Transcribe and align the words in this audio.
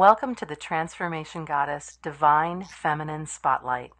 Welcome 0.00 0.34
to 0.36 0.46
the 0.46 0.56
Transformation 0.56 1.44
Goddess 1.44 1.98
Divine 2.02 2.64
Feminine 2.64 3.26
Spotlight. 3.26 3.90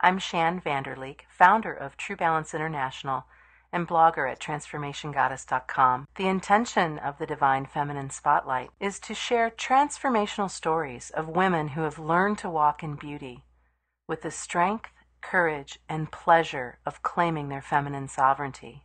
I'm 0.00 0.18
Shan 0.18 0.58
Vander 0.58 0.96
Leek, 0.96 1.24
founder 1.30 1.72
of 1.72 1.96
True 1.96 2.16
Balance 2.16 2.52
International 2.52 3.26
and 3.72 3.86
blogger 3.86 4.28
at 4.28 4.40
transformationgoddess.com. 4.40 6.08
The 6.16 6.26
intention 6.26 6.98
of 6.98 7.18
the 7.18 7.26
Divine 7.26 7.64
Feminine 7.66 8.10
Spotlight 8.10 8.70
is 8.80 8.98
to 8.98 9.14
share 9.14 9.50
transformational 9.50 10.50
stories 10.50 11.10
of 11.10 11.28
women 11.28 11.68
who 11.68 11.82
have 11.82 12.00
learned 12.00 12.38
to 12.38 12.50
walk 12.50 12.82
in 12.82 12.96
beauty 12.96 13.44
with 14.08 14.22
the 14.22 14.32
strength, 14.32 14.90
courage, 15.20 15.78
and 15.88 16.10
pleasure 16.10 16.80
of 16.84 17.04
claiming 17.04 17.50
their 17.50 17.62
feminine 17.62 18.08
sovereignty. 18.08 18.82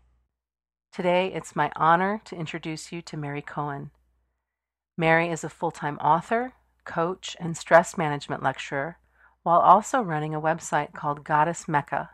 Today, 0.93 1.33
it's 1.33 1.55
my 1.55 1.71
honor 1.75 2.21
to 2.25 2.35
introduce 2.35 2.91
you 2.91 3.01
to 3.01 3.17
Mary 3.17 3.41
Cohen. 3.41 3.89
Mary 5.01 5.29
is 5.31 5.43
a 5.43 5.49
full 5.49 5.71
time 5.71 5.97
author, 5.97 6.53
coach, 6.85 7.35
and 7.39 7.57
stress 7.57 7.97
management 7.97 8.43
lecturer, 8.43 8.99
while 9.41 9.59
also 9.59 9.99
running 9.99 10.35
a 10.35 10.39
website 10.39 10.93
called 10.93 11.23
Goddess 11.23 11.67
Mecca. 11.67 12.11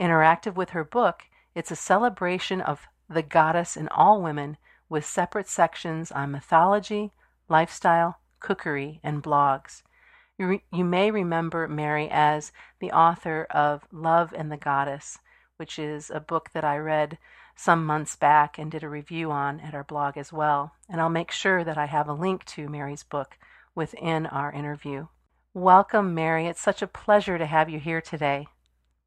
Interactive 0.00 0.54
with 0.54 0.70
her 0.70 0.84
book, 0.84 1.24
it's 1.56 1.72
a 1.72 1.74
celebration 1.90 2.60
of 2.60 2.86
the 3.10 3.22
goddess 3.22 3.76
in 3.76 3.88
all 3.88 4.22
women 4.22 4.58
with 4.88 5.04
separate 5.04 5.48
sections 5.48 6.12
on 6.12 6.30
mythology, 6.30 7.10
lifestyle, 7.48 8.20
cookery, 8.38 9.00
and 9.02 9.20
blogs. 9.20 9.82
You, 10.38 10.46
re- 10.46 10.64
you 10.72 10.84
may 10.84 11.10
remember 11.10 11.66
Mary 11.66 12.08
as 12.12 12.52
the 12.78 12.92
author 12.92 13.48
of 13.50 13.88
Love 13.90 14.32
and 14.38 14.52
the 14.52 14.56
Goddess, 14.56 15.18
which 15.58 15.78
is 15.78 16.10
a 16.10 16.20
book 16.20 16.50
that 16.54 16.64
I 16.64 16.78
read 16.78 17.18
some 17.56 17.84
months 17.84 18.14
back 18.16 18.58
and 18.58 18.70
did 18.70 18.84
a 18.84 18.88
review 18.88 19.30
on 19.30 19.60
at 19.60 19.74
our 19.74 19.84
blog 19.84 20.16
as 20.16 20.32
well. 20.32 20.72
And 20.88 21.00
I'll 21.00 21.08
make 21.08 21.32
sure 21.32 21.64
that 21.64 21.76
I 21.76 21.86
have 21.86 22.08
a 22.08 22.12
link 22.12 22.44
to 22.46 22.68
Mary's 22.68 23.02
book 23.02 23.36
within 23.74 24.26
our 24.26 24.52
interview. 24.52 25.08
Welcome, 25.54 26.14
Mary. 26.14 26.46
It's 26.46 26.60
such 26.60 26.82
a 26.82 26.86
pleasure 26.86 27.36
to 27.36 27.46
have 27.46 27.68
you 27.68 27.80
here 27.80 28.00
today. 28.00 28.46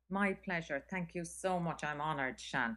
My 0.10 0.34
pleasure. 0.34 0.84
Thank 0.90 1.16
you 1.16 1.24
so 1.24 1.60
much. 1.60 1.84
I'm 1.84 2.02
honored, 2.02 2.40
Shan. 2.40 2.76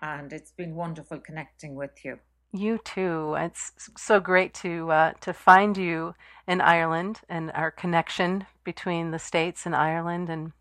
And 0.00 0.32
it's 0.32 0.52
been 0.52 0.74
wonderful 0.74 1.18
connecting 1.20 1.74
with 1.74 2.04
you. 2.04 2.18
You 2.52 2.78
too. 2.78 3.34
It's 3.38 3.72
so 3.98 4.18
great 4.18 4.54
to 4.54 4.90
uh, 4.90 5.12
to 5.20 5.34
find 5.34 5.76
you 5.76 6.14
in 6.48 6.62
Ireland 6.62 7.20
and 7.28 7.50
our 7.52 7.70
connection 7.70 8.46
between 8.64 9.10
the 9.10 9.18
states 9.18 9.66
and 9.66 9.76
Ireland 9.76 10.30
and 10.30 10.52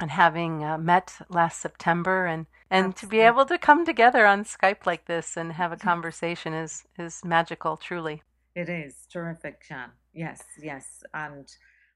and 0.00 0.10
having 0.10 0.62
uh, 0.64 0.78
met 0.78 1.14
last 1.28 1.60
September 1.60 2.26
and 2.26 2.46
and 2.68 2.86
Absolutely. 2.86 3.00
to 3.00 3.10
be 3.10 3.20
able 3.20 3.46
to 3.46 3.58
come 3.58 3.86
together 3.86 4.26
on 4.26 4.44
Skype 4.44 4.86
like 4.86 5.06
this 5.06 5.36
and 5.36 5.52
have 5.52 5.72
a 5.72 5.76
conversation 5.90 6.52
is 6.52 6.84
is 6.98 7.24
magical 7.24 7.76
truly. 7.76 8.22
It 8.54 8.68
is 8.68 9.06
terrific, 9.12 9.62
Shan. 9.62 9.90
Yes, 10.14 10.42
yes. 10.62 11.02
And 11.12 11.46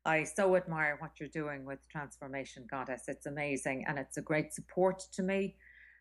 I 0.04 0.24
so 0.24 0.56
admire 0.56 0.96
what 0.98 1.12
you're 1.18 1.28
doing 1.28 1.64
with 1.64 1.78
Transformation 1.90 2.66
Goddess. 2.70 3.04
It's 3.08 3.26
amazing 3.26 3.84
and 3.88 3.98
it's 3.98 4.16
a 4.16 4.22
great 4.22 4.52
support 4.52 5.02
to 5.12 5.22
me 5.22 5.56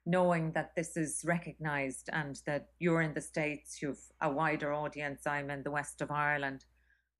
knowing 0.05 0.51
that 0.53 0.75
this 0.75 0.97
is 0.97 1.21
recognized 1.25 2.09
and 2.13 2.39
that 2.45 2.69
you're 2.79 3.01
in 3.01 3.13
the 3.13 3.21
States, 3.21 3.81
you've 3.81 4.01
a 4.21 4.31
wider 4.31 4.73
audience. 4.73 5.27
I'm 5.27 5.49
in 5.49 5.63
the 5.63 5.71
west 5.71 6.01
of 6.01 6.09
Ireland 6.11 6.65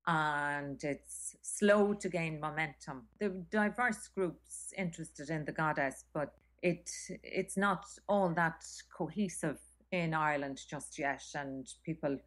and 0.06 0.82
it's 0.82 1.36
slow 1.42 1.94
to 1.94 2.08
gain 2.08 2.40
momentum. 2.40 3.06
There 3.18 3.30
are 3.30 3.46
diverse 3.50 4.08
groups 4.08 4.72
interested 4.76 5.30
in 5.30 5.44
the 5.44 5.52
goddess, 5.52 6.04
but 6.12 6.34
it 6.62 6.90
it's 7.22 7.56
not 7.56 7.86
all 8.08 8.30
that 8.34 8.64
cohesive 8.96 9.58
in 9.92 10.14
Ireland 10.14 10.60
just 10.68 10.98
yet, 10.98 11.24
and 11.34 11.66
people 11.84 12.18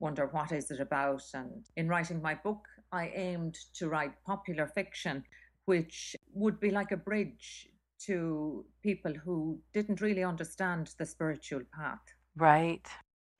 wonder 0.00 0.26
what 0.26 0.52
is 0.52 0.70
it 0.70 0.80
about. 0.80 1.22
And 1.34 1.64
in 1.76 1.88
writing 1.88 2.20
my 2.20 2.34
book, 2.34 2.66
I 2.90 3.08
aimed 3.14 3.56
to 3.74 3.88
write 3.88 4.22
popular 4.24 4.66
fiction, 4.66 5.24
which 5.64 6.16
would 6.34 6.60
be 6.60 6.70
like 6.70 6.92
a 6.92 6.96
bridge 6.96 7.68
to 8.06 8.64
people 8.82 9.14
who 9.14 9.60
didn't 9.72 10.00
really 10.00 10.24
understand 10.24 10.90
the 10.98 11.06
spiritual 11.06 11.62
path. 11.72 12.02
Right. 12.36 12.86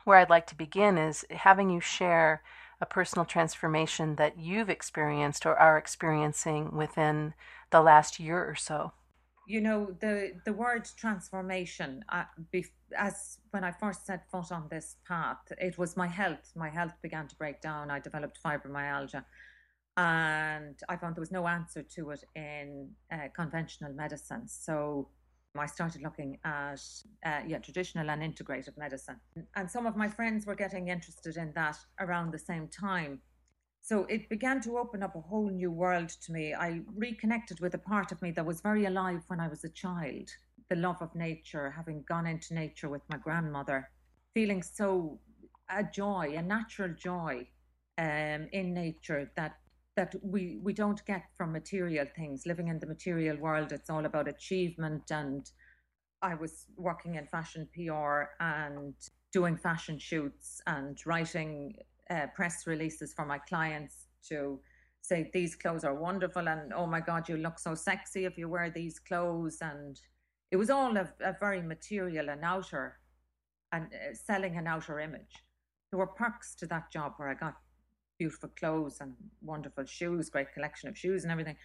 Where 0.04 0.18
I'd 0.18 0.30
like 0.30 0.46
to 0.48 0.56
begin 0.56 0.98
is 0.98 1.24
having 1.30 1.68
you 1.70 1.80
share 1.80 2.42
a 2.82 2.86
personal 2.86 3.24
transformation 3.24 4.16
that 4.16 4.38
you've 4.38 4.68
experienced 4.68 5.46
or 5.46 5.54
are 5.56 5.78
experiencing 5.78 6.76
within 6.76 7.32
the 7.70 7.80
last 7.80 8.18
year 8.18 8.44
or 8.44 8.56
so? 8.56 8.92
You 9.46 9.60
know, 9.60 9.96
the, 10.00 10.32
the 10.44 10.52
word 10.52 10.88
transformation, 10.96 12.04
uh, 12.08 12.24
as 12.96 13.38
when 13.50 13.62
I 13.62 13.70
first 13.70 14.04
set 14.04 14.28
foot 14.30 14.50
on 14.50 14.66
this 14.68 14.96
path, 15.06 15.38
it 15.58 15.78
was 15.78 15.96
my 15.96 16.08
health. 16.08 16.52
My 16.56 16.68
health 16.68 16.94
began 17.02 17.28
to 17.28 17.36
break 17.36 17.60
down. 17.60 17.90
I 17.90 18.00
developed 18.00 18.38
fibromyalgia 18.44 19.24
and 19.96 20.80
I 20.88 20.96
found 20.96 21.16
there 21.16 21.20
was 21.20 21.32
no 21.32 21.46
answer 21.46 21.82
to 21.82 22.10
it 22.10 22.24
in 22.34 22.90
uh, 23.12 23.28
conventional 23.34 23.92
medicine. 23.92 24.48
So 24.48 25.08
I 25.58 25.66
started 25.66 26.02
looking 26.02 26.38
at 26.44 26.80
uh, 27.26 27.40
yeah 27.46 27.58
traditional 27.58 28.08
and 28.08 28.22
integrative 28.22 28.76
medicine, 28.78 29.16
and 29.54 29.70
some 29.70 29.86
of 29.86 29.96
my 29.96 30.08
friends 30.08 30.46
were 30.46 30.54
getting 30.54 30.88
interested 30.88 31.36
in 31.36 31.52
that 31.54 31.76
around 32.00 32.32
the 32.32 32.38
same 32.38 32.68
time. 32.68 33.20
So 33.80 34.04
it 34.04 34.28
began 34.28 34.60
to 34.62 34.78
open 34.78 35.02
up 35.02 35.16
a 35.16 35.20
whole 35.20 35.50
new 35.50 35.70
world 35.70 36.08
to 36.08 36.32
me. 36.32 36.54
I 36.54 36.80
reconnected 36.96 37.60
with 37.60 37.74
a 37.74 37.78
part 37.78 38.12
of 38.12 38.22
me 38.22 38.30
that 38.30 38.46
was 38.46 38.60
very 38.60 38.84
alive 38.86 39.24
when 39.26 39.40
I 39.40 39.48
was 39.48 39.64
a 39.64 39.68
child. 39.68 40.30
The 40.70 40.76
love 40.76 41.02
of 41.02 41.14
nature, 41.14 41.70
having 41.70 42.04
gone 42.08 42.26
into 42.26 42.54
nature 42.54 42.88
with 42.88 43.02
my 43.10 43.18
grandmother, 43.18 43.90
feeling 44.34 44.62
so 44.62 45.18
a 45.68 45.82
joy, 45.82 46.34
a 46.36 46.42
natural 46.42 46.94
joy 46.94 47.48
um, 47.98 48.48
in 48.52 48.72
nature 48.72 49.30
that 49.36 49.58
that 49.96 50.14
we 50.22 50.58
we 50.62 50.72
don't 50.72 51.04
get 51.06 51.24
from 51.36 51.52
material 51.52 52.06
things. 52.16 52.46
Living 52.46 52.68
in 52.68 52.78
the 52.78 52.86
material 52.86 53.36
world 53.36 53.72
it's 53.72 53.90
all 53.90 54.06
about 54.06 54.28
achievement 54.28 55.10
and 55.10 55.50
i 56.22 56.34
was 56.34 56.66
working 56.76 57.16
in 57.16 57.26
fashion 57.26 57.68
pr 57.74 58.24
and 58.40 58.94
doing 59.32 59.56
fashion 59.56 59.98
shoots 59.98 60.60
and 60.66 60.98
writing 61.04 61.74
uh, 62.10 62.26
press 62.34 62.66
releases 62.66 63.12
for 63.12 63.26
my 63.26 63.38
clients 63.38 64.06
to 64.28 64.60
say 65.00 65.28
these 65.32 65.56
clothes 65.56 65.84
are 65.84 65.94
wonderful 65.94 66.48
and 66.48 66.72
oh 66.72 66.86
my 66.86 67.00
god 67.00 67.28
you 67.28 67.36
look 67.36 67.58
so 67.58 67.74
sexy 67.74 68.24
if 68.24 68.38
you 68.38 68.48
wear 68.48 68.70
these 68.70 68.98
clothes 69.00 69.58
and 69.60 70.00
it 70.52 70.56
was 70.56 70.70
all 70.70 70.96
a, 70.96 71.08
a 71.24 71.34
very 71.40 71.62
material 71.62 72.28
and 72.28 72.44
outer 72.44 72.98
and 73.72 73.86
uh, 73.86 74.14
selling 74.14 74.56
an 74.56 74.66
outer 74.66 75.00
image. 75.00 75.44
There 75.90 75.98
were 75.98 76.06
perks 76.06 76.54
to 76.56 76.66
that 76.66 76.92
job 76.92 77.14
where 77.16 77.28
i 77.28 77.34
got 77.34 77.54
beautiful 78.22 78.50
clothes 78.60 78.98
and 79.00 79.12
wonderful 79.52 79.84
shoes, 79.84 80.30
great 80.30 80.52
collection 80.54 80.88
of 80.88 80.96
shoes 80.96 81.24
and 81.24 81.32
everything. 81.32 81.56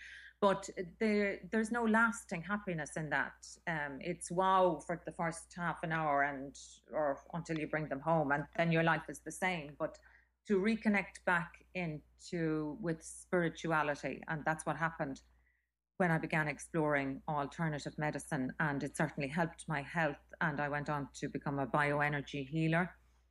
But 0.41 0.69
there, 0.99 1.39
there's 1.51 1.71
no 1.71 1.83
lasting 1.83 2.41
happiness 2.53 2.91
in 3.01 3.09
that. 3.17 3.39
Um, 3.67 3.93
it's 4.11 4.29
wow 4.31 4.79
for 4.85 4.95
the 5.07 5.11
first 5.11 5.45
half 5.55 5.77
an 5.83 5.91
hour 5.91 6.23
and 6.31 6.55
or 6.91 7.19
until 7.33 7.57
you 7.61 7.67
bring 7.67 7.87
them 7.89 7.99
home, 7.99 8.31
and 8.31 8.43
then 8.57 8.71
your 8.71 8.83
life 8.83 9.05
is 9.13 9.19
the 9.19 9.31
same. 9.31 9.67
But 9.83 9.93
to 10.47 10.53
reconnect 10.69 11.17
back 11.25 11.51
into 11.75 12.77
with 12.81 12.99
spirituality, 13.03 14.15
and 14.29 14.43
that's 14.45 14.65
what 14.65 14.77
happened 14.77 15.21
when 15.97 16.11
I 16.11 16.19
began 16.19 16.47
exploring 16.47 17.21
alternative 17.27 17.95
medicine, 17.97 18.51
and 18.59 18.83
it 18.83 18.97
certainly 18.97 19.29
helped 19.29 19.65
my 19.67 19.81
health. 19.81 20.23
And 20.41 20.59
I 20.59 20.69
went 20.69 20.89
on 20.89 21.07
to 21.19 21.29
become 21.29 21.57
a 21.59 21.67
bioenergy 21.67 22.47
healer 22.47 22.85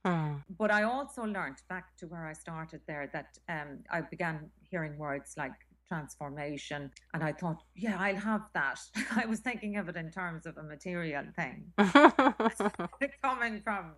Mm. 0.06 0.44
But 0.56 0.70
I 0.70 0.84
also 0.84 1.24
learned 1.24 1.56
back 1.68 1.96
to 1.98 2.06
where 2.06 2.26
I 2.26 2.32
started 2.32 2.80
there 2.86 3.10
that 3.12 3.38
um, 3.48 3.80
I 3.90 4.02
began 4.02 4.50
hearing 4.70 4.96
words 4.96 5.34
like 5.36 5.52
transformation, 5.88 6.90
and 7.12 7.24
I 7.24 7.32
thought, 7.32 7.62
yeah, 7.74 7.96
I'll 7.98 8.16
have 8.16 8.42
that. 8.54 8.80
I 9.16 9.26
was 9.26 9.40
thinking 9.40 9.76
of 9.76 9.88
it 9.88 9.96
in 9.96 10.10
terms 10.10 10.46
of 10.46 10.56
a 10.58 10.62
material 10.62 11.24
thing, 11.34 11.72
coming 13.22 13.60
from 13.62 13.92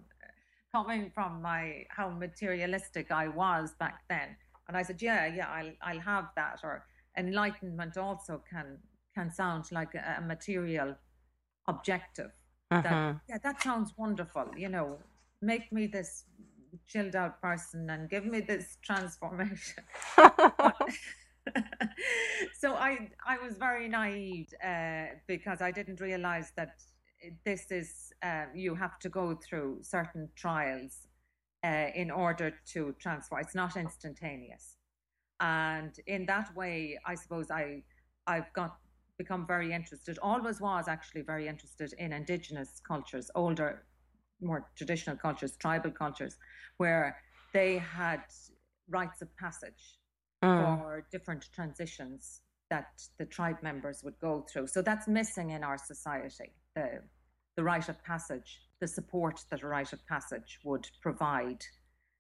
coming 0.73 1.11
from 1.15 1.43
my 1.43 1.85
how 1.91 2.09
materialistic 2.11 3.11
I 3.11 3.29
was 3.29 3.75
back 3.79 4.01
then. 4.09 4.37
And 4.69 4.77
I 4.77 4.83
said, 4.83 5.01
yeah, 5.03 5.27
yeah, 5.27 5.49
I'll 5.49 5.73
I'll 5.83 6.01
have 6.01 6.29
that. 6.37 6.61
Or 6.63 6.85
enlightenment 7.17 7.99
also 7.99 8.43
can 8.51 8.79
can 9.15 9.31
sound 9.31 9.71
like 9.73 9.95
a, 9.95 10.17
a 10.19 10.21
material 10.23 10.95
objective. 11.67 12.31
That 12.71 12.85
mm-hmm. 12.85 13.19
yeah, 13.29 13.39
that 13.43 13.63
sounds 13.63 13.93
wonderful. 13.97 14.47
You 14.57 14.69
know, 14.69 14.99
make 15.41 15.73
me 15.73 15.87
this 15.87 16.25
chilled 16.87 17.17
out 17.17 17.41
person 17.41 17.91
and 17.91 18.11
give 18.11 18.25
me 18.25 18.41
this 18.41 18.77
transformation. 18.83 19.85
so 22.59 22.75
I 22.75 23.11
I 23.27 23.39
was 23.39 23.57
very 23.57 23.89
naive 23.89 24.53
uh, 24.65 25.07
because 25.27 25.61
I 25.61 25.71
didn't 25.71 26.01
realize 26.01 26.53
that 26.57 26.83
this 27.45 27.71
is 27.71 28.13
uh, 28.23 28.45
you 28.55 28.75
have 28.75 28.99
to 29.01 29.09
go 29.09 29.35
through 29.35 29.79
certain 29.83 30.29
trials 30.37 31.09
uh, 31.65 31.87
in 31.95 32.11
order 32.11 32.55
to 32.73 32.95
transform. 32.99 33.41
It's 33.41 33.55
not 33.55 33.77
instantaneous, 33.77 34.77
and 35.41 35.93
in 36.07 36.27
that 36.27 36.55
way, 36.55 36.99
I 37.07 37.15
suppose 37.15 37.51
I 37.51 37.83
I've 38.27 38.53
got 38.53 38.77
become 39.17 39.47
very 39.47 39.73
interested. 39.73 40.19
Always 40.23 40.61
was 40.61 40.87
actually 40.87 41.23
very 41.23 41.49
interested 41.49 41.93
in 41.99 42.13
indigenous 42.13 42.81
cultures, 42.87 43.31
older 43.35 43.85
more 44.41 44.71
traditional 44.77 45.17
cultures, 45.17 45.57
tribal 45.57 45.91
cultures, 45.91 46.37
where 46.77 47.17
they 47.53 47.79
had 47.79 48.23
rites 48.89 49.23
of 49.23 49.35
passage 49.37 49.99
mm. 50.43 50.79
for 50.81 51.07
different 51.11 51.49
transitions 51.55 52.41
that 52.71 53.03
the 53.19 53.25
tribe 53.25 53.57
members 53.63 54.03
would 54.05 54.19
go 54.21 54.45
through. 54.51 54.67
So 54.67 54.83
that's 54.83 55.09
missing 55.09 55.51
in 55.51 55.65
our 55.65 55.79
society. 55.79 56.53
The 56.75 57.01
the 57.59 57.65
rite 57.65 57.89
of 57.89 58.01
passage, 58.05 58.61
the 58.81 58.87
support 58.87 59.45
that 59.51 59.63
a 59.63 59.67
rite 59.67 59.93
of 59.93 59.99
passage 60.07 60.61
would 60.63 60.89
provide, 61.03 61.61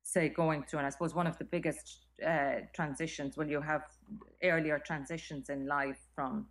say 0.02 0.28
going 0.28 0.64
through. 0.64 0.80
And 0.80 0.86
I 0.88 0.90
suppose 0.90 1.14
one 1.14 1.28
of 1.28 1.38
the 1.38 1.44
biggest 1.44 2.06
uh, 2.26 2.54
transitions, 2.74 3.36
well, 3.36 3.46
you 3.46 3.60
have 3.60 3.82
earlier 4.42 4.80
transitions 4.84 5.48
in 5.48 5.68
life 5.68 6.00
from 6.12 6.48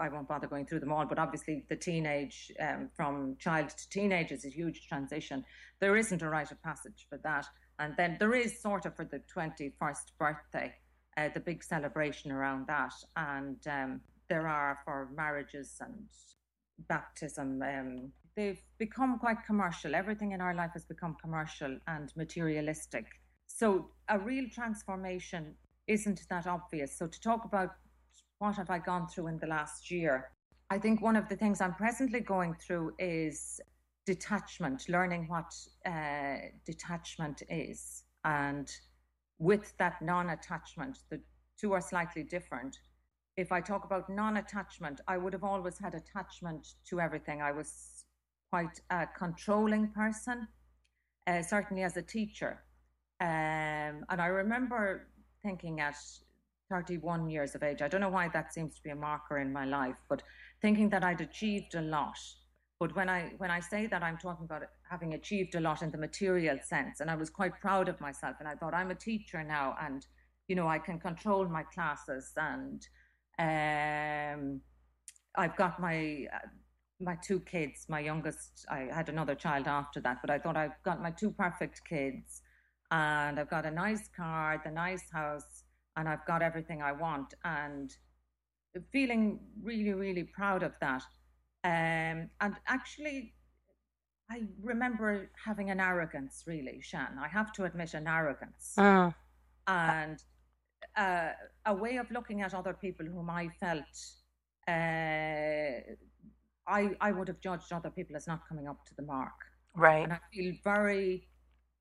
I 0.00 0.08
won't 0.08 0.28
bother 0.28 0.46
going 0.46 0.66
through 0.66 0.80
them 0.80 0.92
all, 0.92 1.06
but 1.06 1.18
obviously 1.18 1.64
the 1.68 1.76
teenage, 1.76 2.52
um, 2.60 2.90
from 2.94 3.36
child 3.38 3.70
to 3.70 3.88
teenage 3.88 4.32
is 4.32 4.44
a 4.44 4.48
huge 4.48 4.86
transition. 4.88 5.44
There 5.80 5.96
isn't 5.96 6.22
a 6.22 6.28
rite 6.28 6.52
of 6.52 6.62
passage 6.62 7.06
for 7.08 7.18
that. 7.24 7.46
And 7.78 7.94
then 7.96 8.16
there 8.18 8.34
is 8.34 8.60
sort 8.60 8.84
of 8.84 8.94
for 8.94 9.04
the 9.04 9.22
21st 9.34 10.12
birthday, 10.18 10.74
uh, 11.16 11.28
the 11.32 11.40
big 11.40 11.64
celebration 11.64 12.30
around 12.30 12.66
that. 12.66 12.92
And 13.16 13.58
um, 13.66 14.00
there 14.28 14.46
are 14.46 14.78
for 14.84 15.08
marriages 15.16 15.76
and 15.80 16.06
baptism. 16.88 17.62
Um, 17.62 18.12
they've 18.36 18.60
become 18.78 19.18
quite 19.18 19.44
commercial. 19.46 19.94
Everything 19.94 20.32
in 20.32 20.40
our 20.40 20.54
life 20.54 20.70
has 20.74 20.84
become 20.84 21.16
commercial 21.22 21.78
and 21.86 22.12
materialistic. 22.16 23.06
So 23.46 23.90
a 24.08 24.18
real 24.18 24.46
transformation 24.52 25.54
isn't 25.86 26.20
that 26.30 26.46
obvious. 26.46 26.96
So 26.96 27.06
to 27.06 27.20
talk 27.20 27.44
about 27.44 27.70
what 28.40 28.56
have 28.56 28.70
I 28.70 28.78
gone 28.78 29.06
through 29.06 29.28
in 29.28 29.38
the 29.38 29.46
last 29.46 29.90
year, 29.90 30.30
I 30.70 30.78
think 30.78 31.02
one 31.02 31.14
of 31.14 31.28
the 31.28 31.36
things 31.36 31.60
I'm 31.60 31.74
presently 31.74 32.20
going 32.20 32.54
through 32.54 32.94
is 32.98 33.60
detachment, 34.06 34.88
learning 34.88 35.28
what 35.28 35.52
uh, 35.84 36.36
detachment 36.64 37.42
is. 37.50 38.04
And 38.24 38.68
with 39.38 39.76
that 39.78 40.00
non 40.00 40.30
attachment, 40.30 41.00
the 41.10 41.20
two 41.60 41.72
are 41.74 41.82
slightly 41.82 42.22
different. 42.22 42.78
If 43.36 43.52
I 43.52 43.60
talk 43.60 43.84
about 43.84 44.08
non 44.08 44.38
attachment, 44.38 45.02
I 45.06 45.18
would 45.18 45.34
have 45.34 45.44
always 45.44 45.78
had 45.78 45.94
attachment 45.94 46.66
to 46.88 46.98
everything. 46.98 47.42
I 47.42 47.52
was 47.52 48.04
quite 48.50 48.80
a 48.88 49.06
controlling 49.06 49.88
person, 49.88 50.48
uh, 51.26 51.42
certainly 51.42 51.82
as 51.82 51.98
a 51.98 52.02
teacher. 52.02 52.62
Um, 53.20 54.06
and 54.08 54.18
I 54.18 54.26
remember 54.28 55.08
thinking 55.42 55.80
at 55.80 55.96
31 56.70 57.28
years 57.28 57.54
of 57.54 57.62
age, 57.62 57.82
I 57.82 57.88
don't 57.88 58.00
know 58.00 58.08
why 58.08 58.28
that 58.28 58.52
seems 58.54 58.74
to 58.76 58.82
be 58.82 58.90
a 58.90 58.96
marker 58.96 59.38
in 59.38 59.52
my 59.52 59.64
life, 59.64 59.96
but 60.08 60.22
thinking 60.62 60.88
that 60.90 61.04
I'd 61.04 61.20
achieved 61.20 61.74
a 61.74 61.82
lot. 61.82 62.18
But 62.78 62.96
when 62.96 63.10
I 63.10 63.32
when 63.36 63.50
I 63.50 63.60
say 63.60 63.86
that, 63.88 64.02
I'm 64.02 64.16
talking 64.16 64.46
about 64.46 64.62
having 64.88 65.12
achieved 65.14 65.54
a 65.54 65.60
lot 65.60 65.82
in 65.82 65.90
the 65.90 65.98
material 65.98 66.58
sense, 66.62 67.00
and 67.00 67.10
I 67.10 67.16
was 67.16 67.28
quite 67.28 67.60
proud 67.60 67.88
of 67.88 68.00
myself. 68.00 68.36
And 68.38 68.48
I 68.48 68.54
thought 68.54 68.72
I'm 68.72 68.90
a 68.90 68.94
teacher 68.94 69.44
now, 69.44 69.76
and 69.82 70.06
you 70.48 70.56
know 70.56 70.66
I 70.66 70.78
can 70.78 70.98
control 70.98 71.46
my 71.46 71.62
classes, 71.74 72.32
and 72.36 72.80
um, 73.38 74.62
I've 75.36 75.56
got 75.56 75.78
my 75.78 76.26
uh, 76.32 76.46
my 77.00 77.18
two 77.22 77.40
kids. 77.40 77.86
My 77.88 78.00
youngest, 78.00 78.64
I 78.70 78.88
had 78.92 79.10
another 79.10 79.34
child 79.34 79.66
after 79.66 80.00
that, 80.00 80.18
but 80.22 80.30
I 80.30 80.38
thought 80.38 80.56
I've 80.56 80.82
got 80.82 81.02
my 81.02 81.10
two 81.10 81.32
perfect 81.32 81.82
kids 81.86 82.42
and 82.90 83.38
I've 83.38 83.50
got 83.50 83.66
a 83.66 83.70
nice 83.70 84.08
car, 84.16 84.60
the 84.64 84.70
nice 84.70 85.04
house, 85.12 85.64
and 85.96 86.08
I've 86.08 86.24
got 86.26 86.42
everything 86.42 86.82
I 86.82 86.92
want, 86.92 87.34
and 87.44 87.94
feeling 88.92 89.40
really, 89.62 89.92
really 89.92 90.24
proud 90.24 90.62
of 90.62 90.72
that. 90.80 91.02
Um, 91.64 92.30
and 92.40 92.54
actually, 92.68 93.34
I 94.30 94.42
remember 94.62 95.30
having 95.44 95.70
an 95.70 95.80
arrogance, 95.80 96.44
really, 96.46 96.80
Shan. 96.80 97.18
I 97.20 97.28
have 97.28 97.52
to 97.54 97.64
admit, 97.64 97.94
an 97.94 98.06
arrogance. 98.06 98.74
Uh. 98.78 99.10
And 99.66 100.22
uh, 100.96 101.30
a 101.66 101.74
way 101.74 101.96
of 101.96 102.10
looking 102.10 102.42
at 102.42 102.54
other 102.54 102.74
people 102.74 103.06
whom 103.06 103.28
I 103.28 103.48
felt 103.48 103.84
uh, 104.68 105.80
I, 106.66 106.90
I 107.00 107.12
would 107.12 107.28
have 107.28 107.40
judged 107.40 107.72
other 107.72 107.90
people 107.90 108.16
as 108.16 108.26
not 108.26 108.48
coming 108.48 108.68
up 108.68 108.84
to 108.86 108.94
the 108.94 109.02
mark. 109.02 109.32
Right. 109.76 110.04
And 110.04 110.12
I 110.12 110.20
feel 110.32 110.54
very 110.62 111.28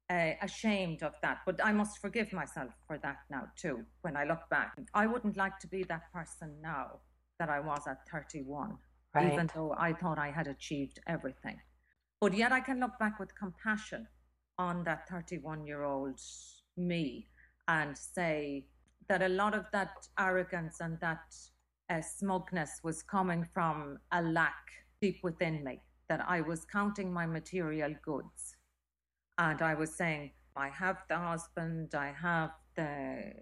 uh, 0.09 0.31
ashamed 0.41 1.03
of 1.03 1.13
that. 1.21 1.39
But 1.45 1.63
I 1.63 1.71
must 1.71 1.99
forgive 1.99 2.33
myself 2.33 2.71
for 2.87 2.97
that 2.99 3.17
now 3.29 3.47
too. 3.55 3.85
When 4.01 4.17
I 4.17 4.23
look 4.23 4.49
back, 4.49 4.77
I 4.93 5.05
wouldn't 5.05 5.37
like 5.37 5.59
to 5.59 5.67
be 5.67 5.83
that 5.83 6.11
person 6.11 6.55
now 6.61 6.99
that 7.39 7.49
I 7.49 7.59
was 7.59 7.81
at 7.87 8.07
31, 8.11 8.77
right. 9.13 9.31
even 9.31 9.49
though 9.53 9.75
I 9.77 9.93
thought 9.93 10.17
I 10.17 10.31
had 10.31 10.47
achieved 10.47 10.99
everything. 11.07 11.57
But 12.19 12.33
yet 12.33 12.51
I 12.51 12.59
can 12.59 12.79
look 12.79 12.97
back 12.99 13.19
with 13.19 13.37
compassion 13.37 14.07
on 14.57 14.83
that 14.83 15.07
31 15.07 15.65
year 15.65 15.83
old 15.83 16.19
me 16.75 17.27
and 17.67 17.97
say 17.97 18.65
that 19.07 19.21
a 19.21 19.29
lot 19.29 19.53
of 19.53 19.65
that 19.71 19.91
arrogance 20.19 20.81
and 20.81 20.99
that 20.99 21.33
uh, 21.89 22.01
smugness 22.01 22.81
was 22.83 23.01
coming 23.01 23.47
from 23.53 23.97
a 24.11 24.21
lack 24.21 24.69
deep 25.01 25.19
within 25.23 25.63
me, 25.63 25.79
that 26.09 26.25
I 26.27 26.41
was 26.41 26.65
counting 26.65 27.11
my 27.11 27.25
material 27.25 27.93
goods 28.03 28.57
and 29.39 29.61
I 29.61 29.73
was 29.73 29.95
saying, 29.95 30.31
I 30.55 30.67
have 30.69 30.97
the 31.07 31.17
husband, 31.17 31.95
I 31.95 32.11
have 32.11 32.51
the 32.75 33.33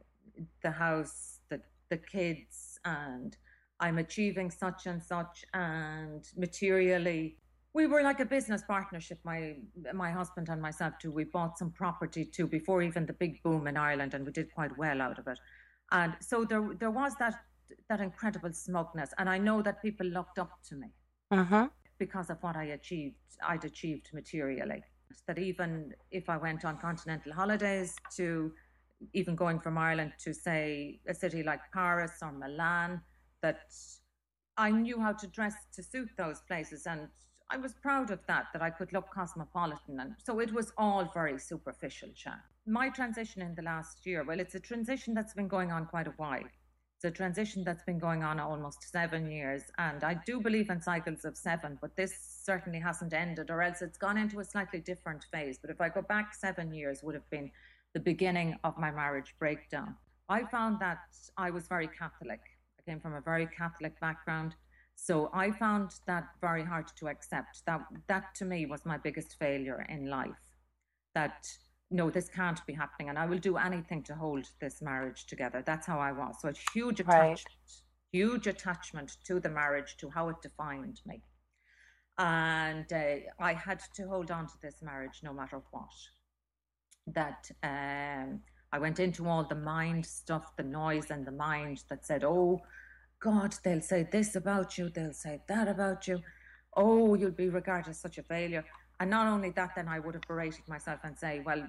the 0.62 0.72
house, 0.72 1.40
the 1.50 1.60
the 1.90 1.98
kids, 1.98 2.80
and 2.86 3.36
I'm 3.80 3.98
achieving 3.98 4.52
such 4.52 4.86
and 4.86 5.02
such, 5.02 5.44
and 5.54 6.24
materially, 6.38 7.38
we 7.74 7.88
were 7.88 8.04
like 8.04 8.20
a 8.20 8.26
business 8.26 8.62
partnership. 8.68 9.20
My 9.24 9.56
my 9.94 10.12
husband 10.12 10.50
and 10.50 10.62
myself 10.62 10.94
too. 11.02 11.12
We 11.12 11.24
bought 11.24 11.58
some 11.58 11.72
property 11.72 12.26
too 12.26 12.48
before 12.48 12.84
even 12.84 13.08
the 13.08 13.14
big 13.14 13.42
boom 13.42 13.68
in 13.68 13.76
Ireland, 13.76 14.14
and 14.14 14.26
we 14.26 14.32
did 14.32 14.54
quite 14.54 14.78
well 14.78 15.02
out 15.02 15.18
of 15.18 15.28
it. 15.28 15.40
And 15.92 16.14
so 16.20 16.46
there 16.46 16.76
there 16.80 16.92
was 16.92 17.14
that 17.16 17.36
that 17.90 18.02
incredible 18.02 18.54
smugness, 18.54 19.12
and 19.18 19.28
I 19.28 19.40
know 19.40 19.64
that 19.64 19.82
people 19.82 20.06
looked 20.06 20.38
up 20.38 20.52
to 20.70 20.76
me 20.76 20.90
uh-huh. 21.32 21.70
because 21.98 22.30
of 22.30 22.38
what 22.44 22.56
I 22.56 22.66
achieved. 22.66 23.16
I'd 23.42 23.66
achieved 23.66 24.10
materially 24.14 24.84
that 25.28 25.40
even 25.40 25.94
if 26.12 26.30
I 26.30 26.38
went 26.38 26.66
on 26.66 26.78
continental 26.78 27.34
holidays 27.34 27.96
to 28.16 28.52
even 29.14 29.36
going 29.36 29.60
from 29.60 29.78
Ireland 29.78 30.14
to 30.20 30.34
say 30.34 31.00
a 31.08 31.14
city 31.14 31.44
like 31.44 31.60
Paris 31.74 32.14
or 32.22 32.32
Milan, 32.32 33.02
that 33.42 33.72
I 34.58 34.72
knew 34.72 35.00
how 35.00 35.14
to 35.14 35.28
dress 35.28 35.56
to 35.74 35.84
suit 35.84 36.10
those 36.18 36.42
places 36.42 36.88
and 36.88 37.08
I 37.50 37.58
was 37.58 37.74
proud 37.76 38.12
of 38.12 38.20
that, 38.28 38.48
that 38.52 38.62
I 38.62 38.70
could 38.70 38.92
look 38.92 39.10
cosmopolitan. 39.14 40.00
And 40.00 40.16
so 40.22 40.40
it 40.40 40.52
was 40.52 40.74
all 40.78 41.10
very 41.14 41.40
superficial, 41.40 42.10
Shan. 42.14 42.40
My 42.66 42.90
transition 42.90 43.42
in 43.42 43.56
the 43.56 43.62
last 43.62 44.06
year, 44.06 44.26
well, 44.26 44.40
it's 44.40 44.56
a 44.56 44.60
transition 44.60 45.14
that's 45.14 45.34
been 45.34 45.48
going 45.48 45.72
on 45.72 45.86
quite 45.86 46.08
a 46.08 46.14
while. 46.18 46.44
It's 46.98 47.06
a 47.06 47.12
transition 47.12 47.64
that's 47.64 47.84
been 47.84 48.00
going 48.00 48.24
on 48.24 48.40
almost 48.40 48.92
seven 48.92 49.30
years. 49.30 49.62
And 49.78 50.04
I 50.04 50.16
do 50.26 50.42
believe 50.42 50.72
in 50.72 50.82
cycles 50.82 51.26
of 51.26 51.38
seven, 51.38 51.78
but 51.80 51.96
this 51.96 52.18
certainly 52.44 52.80
hasn't 52.80 53.14
ended, 53.14 53.52
or 53.52 53.62
else 53.62 53.84
it's 53.84 54.00
gone 54.00 54.18
into 54.18 54.40
a 54.40 54.44
slightly 54.44 54.80
different 54.80 55.24
phase. 55.32 55.60
But 55.62 55.70
if 55.70 55.80
I 55.80 55.90
go 55.90 56.02
back 56.02 56.34
seven 56.34 56.74
years, 56.74 57.04
would 57.04 57.14
have 57.14 57.30
been 57.30 57.52
the 57.94 58.00
beginning 58.00 58.58
of 58.64 58.80
my 58.80 58.90
marriage 58.90 59.36
breakdown. 59.38 59.96
I 60.28 60.44
found 60.46 60.80
that 60.80 60.98
I 61.38 61.52
was 61.52 61.68
very 61.68 61.88
Catholic. 61.88 62.42
I 62.80 62.90
came 62.90 63.00
from 63.00 63.14
a 63.14 63.22
very 63.22 63.46
Catholic 63.46 64.00
background. 64.00 64.56
So 64.96 65.30
I 65.36 65.52
found 65.52 65.92
that 66.08 66.30
very 66.42 66.64
hard 66.64 66.88
to 66.98 67.10
accept. 67.10 67.62
That 67.68 67.82
that 68.08 68.34
to 68.38 68.46
me 68.46 68.66
was 68.66 68.88
my 68.88 68.98
biggest 68.98 69.38
failure 69.38 69.86
in 69.88 70.10
life. 70.10 70.58
That 71.14 71.48
no, 71.90 72.10
this 72.10 72.28
can't 72.28 72.66
be 72.66 72.74
happening, 72.74 73.10
and 73.10 73.18
I 73.18 73.26
will 73.26 73.38
do 73.38 73.58
anything 73.58 74.04
to 74.04 74.16
hold 74.16 74.46
this 74.60 74.82
marriage 74.82 75.26
together. 75.26 75.64
That's 75.66 75.88
how 75.88 76.00
I 76.00 76.12
was. 76.12 76.36
So 76.42 76.50
a 76.50 76.54
huge 76.74 77.00
attachment, 77.00 77.46
right. 77.46 77.82
huge 78.12 78.48
attachment 78.48 79.18
to 79.26 79.40
the 79.40 79.50
marriage, 79.50 79.96
to 79.98 80.10
how 80.10 80.28
it 80.30 80.42
defined 80.42 81.00
me, 81.06 81.22
and 82.18 82.92
uh, 82.92 83.16
I 83.40 83.54
had 83.54 83.82
to 83.96 84.08
hold 84.08 84.32
on 84.32 84.48
to 84.48 84.54
this 84.62 84.82
marriage 84.82 85.22
no 85.24 85.34
matter 85.34 85.62
what. 85.72 85.94
That 87.08 87.50
um, 87.64 88.42
I 88.74 88.80
went 88.80 89.00
into 89.00 89.30
all 89.30 89.46
the 89.46 89.56
mind 89.56 90.06
stuff, 90.06 90.58
the 90.58 90.64
noise 90.64 91.10
and 91.10 91.26
the 91.26 91.32
mind 91.32 91.84
that 91.90 92.06
said, 92.06 92.26
"Oh, 92.26 92.60
God, 93.20 93.56
they'll 93.64 93.82
say 93.82 94.08
this 94.12 94.36
about 94.36 94.78
you, 94.78 94.90
they'll 94.90 95.14
say 95.14 95.42
that 95.48 95.70
about 95.70 96.06
you. 96.06 96.20
Oh, 96.76 97.16
you'll 97.16 97.32
be 97.32 97.48
regarded 97.48 97.92
as 97.92 98.02
such 98.02 98.18
a 98.18 98.24
failure." 98.24 98.66
And 99.00 99.10
not 99.10 99.28
only 99.28 99.52
that, 99.52 99.72
then 99.76 99.88
I 99.88 100.00
would 100.00 100.16
have 100.16 100.28
berated 100.28 100.68
myself 100.68 101.00
and 101.04 101.18
say, 101.18 101.42
well, 101.46 101.68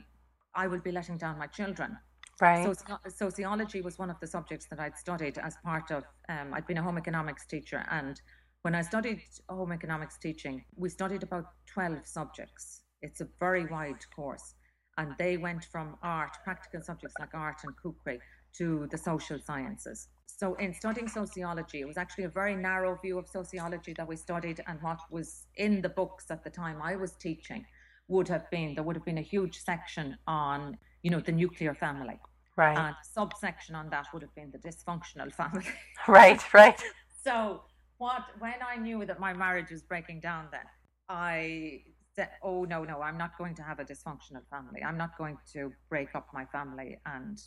I 0.55 0.67
will 0.67 0.81
be 0.81 0.93
letting 0.93 1.19
down 1.19 1.39
my 1.39 1.47
children. 1.47 1.99
Right. 2.41 2.65
So 2.65 2.99
sociology 3.09 3.81
was 3.81 3.99
one 3.99 4.11
of 4.11 4.21
the 4.21 4.27
subjects 4.27 4.67
that 4.71 4.79
I'd 4.79 4.97
studied 4.97 5.39
as 5.39 5.57
part 5.65 5.91
of. 5.91 6.05
Um, 6.29 6.55
I'd 6.55 6.67
been 6.67 6.79
a 6.79 6.83
home 6.83 6.97
economics 6.97 7.47
teacher, 7.47 7.85
and 7.91 8.21
when 8.63 8.77
I 8.77 8.83
studied 8.83 9.21
home 9.49 9.73
economics 9.73 10.19
teaching, 10.19 10.65
we 10.77 10.89
studied 10.89 11.25
about 11.25 11.47
twelve 11.67 11.99
subjects. 12.05 12.83
It's 13.03 13.21
a 13.21 13.29
very 13.41 13.67
wide 13.67 14.05
course, 14.15 14.55
and 14.99 15.15
they 15.19 15.37
went 15.37 15.65
from 15.65 15.97
art, 16.03 16.37
practical 16.45 16.81
subjects 16.81 17.17
like 17.19 17.35
art 17.35 17.57
and 17.65 17.75
cookery, 17.77 18.21
to 18.59 18.87
the 18.91 18.99
social 18.99 19.39
sciences. 19.45 20.09
So, 20.37 20.55
in 20.55 20.73
studying 20.75 21.09
sociology, 21.09 21.81
it 21.81 21.87
was 21.87 21.97
actually 21.97 22.25
a 22.25 22.29
very 22.29 22.55
narrow 22.55 22.97
view 22.97 23.19
of 23.19 23.27
sociology 23.27 23.93
that 23.95 24.07
we 24.07 24.15
studied, 24.15 24.63
and 24.67 24.81
what 24.83 25.01
was 25.11 25.47
in 25.57 25.81
the 25.81 25.89
books 25.89 26.31
at 26.31 26.45
the 26.45 26.51
time 26.51 26.81
I 26.83 26.97
was 26.97 27.13
teaching 27.13 27.65
would 28.09 28.29
have 28.29 28.49
been 28.51 28.75
there 28.75 28.85
would 28.85 28.97
have 28.97 29.05
been 29.05 29.19
a 29.19 29.29
huge 29.35 29.59
section 29.59 30.17
on, 30.27 30.79
you 31.03 31.11
know, 31.11 31.21
the 31.21 31.33
nuclear 31.33 31.75
family. 31.75 32.21
Right. 32.57 32.77
And 32.77 32.95
subsection 33.03 33.75
on 33.75 33.89
that 33.91 34.07
would 34.13 34.23
have 34.23 34.35
been 34.35 34.51
the 34.51 34.59
dysfunctional 34.59 35.33
family. 35.33 35.67
right, 36.09 36.43
right. 36.53 36.81
So 37.25 37.63
what 37.99 38.23
when 38.39 38.55
I 38.67 38.77
knew 38.77 39.05
that 39.05 39.21
my 39.21 39.35
marriage 39.35 39.71
was 39.71 39.83
breaking 39.83 40.21
down 40.21 40.47
then, 40.51 40.65
I 41.09 41.83
said, 42.15 42.31
Oh 42.43 42.65
no, 42.65 42.85
no, 42.85 43.03
I'm 43.03 43.19
not 43.19 43.37
going 43.37 43.55
to 43.57 43.63
have 43.63 43.81
a 43.81 43.85
dysfunctional 43.85 44.47
family. 44.49 44.83
I'm 44.83 44.97
not 44.97 45.19
going 45.19 45.37
to 45.53 45.73
break 45.91 46.15
up 46.15 46.29
my 46.33 46.47
family 46.47 46.99
and 47.05 47.39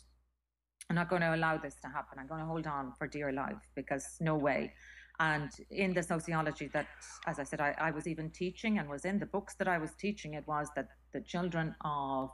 I'm 0.92 0.96
not 0.96 1.08
going 1.08 1.22
to 1.22 1.34
allow 1.34 1.56
this 1.56 1.76
to 1.76 1.88
happen. 1.88 2.18
I'm 2.18 2.26
going 2.26 2.40
to 2.40 2.46
hold 2.46 2.66
on 2.66 2.92
for 2.98 3.06
dear 3.06 3.32
life 3.32 3.62
because 3.74 4.04
no 4.20 4.36
way. 4.36 4.74
And 5.20 5.50
in 5.70 5.94
the 5.94 6.02
sociology 6.02 6.68
that, 6.74 6.86
as 7.26 7.38
I 7.38 7.44
said, 7.44 7.62
I, 7.62 7.74
I 7.78 7.90
was 7.92 8.06
even 8.06 8.28
teaching 8.28 8.78
and 8.78 8.86
was 8.90 9.06
in 9.06 9.18
the 9.18 9.24
books 9.24 9.54
that 9.54 9.68
I 9.68 9.78
was 9.78 9.92
teaching, 9.92 10.34
it 10.34 10.46
was 10.46 10.68
that 10.76 10.88
the 11.14 11.22
children 11.22 11.74
of 11.82 12.28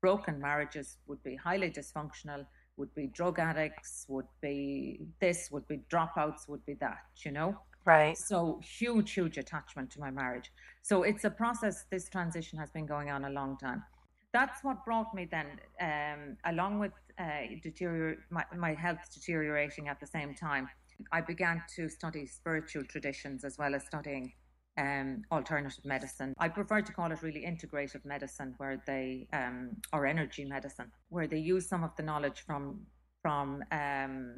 broken 0.00 0.40
marriages 0.40 0.96
would 1.06 1.22
be 1.22 1.36
highly 1.36 1.70
dysfunctional, 1.70 2.44
would 2.76 2.92
be 2.96 3.06
drug 3.06 3.38
addicts, 3.38 4.04
would 4.08 4.26
be 4.40 5.02
this, 5.20 5.52
would 5.52 5.68
be 5.68 5.78
dropouts, 5.88 6.48
would 6.48 6.66
be 6.66 6.74
that, 6.80 7.04
you 7.24 7.30
know? 7.30 7.56
Right. 7.84 8.18
So 8.18 8.60
huge, 8.64 9.12
huge 9.12 9.38
attachment 9.38 9.90
to 9.92 10.00
my 10.00 10.10
marriage. 10.10 10.50
So 10.82 11.04
it's 11.04 11.22
a 11.22 11.30
process, 11.30 11.84
this 11.88 12.08
transition 12.08 12.58
has 12.58 12.70
been 12.72 12.86
going 12.86 13.10
on 13.10 13.26
a 13.26 13.30
long 13.30 13.58
time. 13.58 13.84
That's 14.32 14.64
what 14.64 14.84
brought 14.84 15.14
me 15.14 15.28
then, 15.30 15.46
um, 15.80 16.38
along 16.46 16.78
with 16.78 16.92
uh, 17.18 18.14
my, 18.30 18.44
my 18.56 18.74
health 18.74 19.00
deteriorating 19.12 19.88
at 19.88 20.00
the 20.00 20.06
same 20.06 20.34
time, 20.34 20.68
I 21.10 21.20
began 21.20 21.62
to 21.76 21.88
study 21.88 22.26
spiritual 22.26 22.84
traditions 22.84 23.44
as 23.44 23.58
well 23.58 23.74
as 23.74 23.84
studying 23.84 24.32
um, 24.78 25.22
alternative 25.30 25.84
medicine. 25.84 26.34
I 26.38 26.48
prefer 26.48 26.80
to 26.80 26.92
call 26.92 27.12
it 27.12 27.22
really 27.22 27.44
integrative 27.46 28.04
medicine, 28.04 28.54
where 28.58 28.82
they 28.86 29.28
um, 29.32 29.76
or 29.92 30.06
energy 30.06 30.44
medicine, 30.44 30.90
where 31.08 31.26
they 31.26 31.38
use 31.38 31.68
some 31.68 31.84
of 31.84 31.94
the 31.96 32.02
knowledge 32.02 32.44
from 32.46 32.80
from 33.20 33.62
um, 33.70 34.36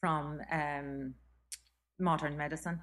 from 0.00 0.40
um, 0.50 1.14
modern 1.98 2.36
medicine 2.36 2.80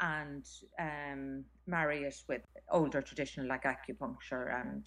and 0.00 0.44
um, 0.80 1.44
marry 1.66 2.02
it 2.02 2.16
with 2.28 2.42
older 2.70 3.00
traditional 3.00 3.46
like 3.46 3.62
acupuncture 3.62 4.60
and 4.60 4.86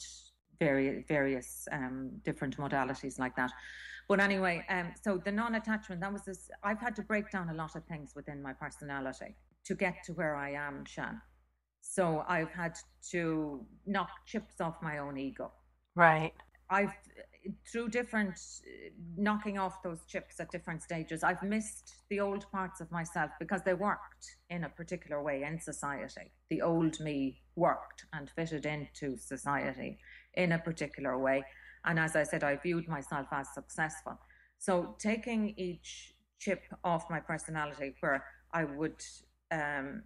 various 0.60 1.04
various 1.08 1.68
um, 1.72 2.12
different 2.24 2.58
modalities 2.58 3.20
like 3.20 3.36
that. 3.36 3.52
But 4.08 4.20
anyway, 4.20 4.64
um, 4.70 4.94
so 5.04 5.18
the 5.18 5.32
non-attachment 5.32 6.00
that 6.02 6.14
was 6.14 6.24
this. 6.24 6.50
I've 6.64 6.80
had 6.80 6.96
to 6.98 7.02
break 7.02 7.32
down 7.32 7.50
a 7.50 7.54
lot 7.54 7.76
of 7.76 7.84
things 7.86 8.14
within 8.16 8.42
my 8.42 8.54
personality 8.54 9.36
to 9.66 9.76
get 9.76 9.96
to 10.06 10.14
where 10.14 10.36
I 10.36 10.52
am, 10.52 10.86
Shan. 10.86 11.22
So 11.82 12.24
I've 12.28 12.52
had 12.52 12.76
to 13.12 13.66
knock 13.86 14.10
chips 14.26 14.62
off 14.62 14.76
my 14.82 15.00
own 15.00 15.18
ego. 15.18 15.52
Right. 15.96 16.34
I've 16.70 16.94
through 17.72 17.90
different 17.90 18.40
knocking 19.18 19.60
off 19.60 19.84
those 19.84 20.04
chips 20.08 20.40
at 20.40 20.50
different 20.52 20.82
stages. 20.82 21.24
I've 21.24 21.44
missed 21.44 21.96
the 22.10 22.20
old 22.20 22.50
parts 22.52 22.82
of 22.82 22.92
myself 22.92 23.32
because 23.40 23.62
they 23.64 23.74
worked 23.76 24.38
in 24.50 24.64
a 24.64 24.70
particular 24.70 25.22
way 25.22 25.44
in 25.44 25.60
society. 25.60 26.32
The 26.50 26.64
old 26.64 27.00
me 27.00 27.44
worked 27.56 28.06
and 28.14 28.30
fitted 28.32 28.66
into 28.66 29.16
society 29.18 30.00
in 30.38 30.54
a 30.54 30.60
particular 30.60 31.18
way. 31.18 31.44
And 31.86 32.00
as 32.00 32.16
I 32.16 32.24
said, 32.24 32.44
I 32.44 32.56
viewed 32.56 32.88
myself 32.88 33.28
as 33.32 33.48
successful. 33.54 34.18
So 34.58 34.96
taking 35.00 35.54
each 35.58 36.14
chip 36.40 36.64
off 36.84 37.10
my 37.10 37.20
personality 37.20 37.96
where 38.00 38.26
I 38.54 38.64
would 38.64 39.02
um, 39.52 40.04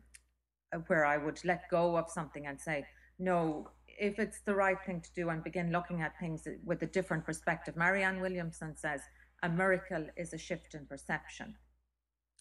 where 0.87 1.05
I 1.05 1.17
would 1.17 1.39
let 1.45 1.69
go 1.69 1.97
of 1.97 2.09
something 2.09 2.45
and 2.45 2.59
say, 2.59 2.85
no, 3.17 3.69
if 3.87 4.19
it's 4.19 4.39
the 4.45 4.53
right 4.53 4.77
thing 4.85 5.01
to 5.01 5.09
do 5.15 5.29
and 5.29 5.43
begin 5.43 5.71
looking 5.71 6.01
at 6.01 6.17
things 6.19 6.47
with 6.63 6.81
a 6.83 6.85
different 6.85 7.25
perspective. 7.25 7.75
Marianne 7.75 8.21
Williamson 8.21 8.75
says, 8.75 9.01
a 9.43 9.49
miracle 9.49 10.05
is 10.15 10.33
a 10.33 10.37
shift 10.37 10.75
in 10.75 10.85
perception. 10.85 11.55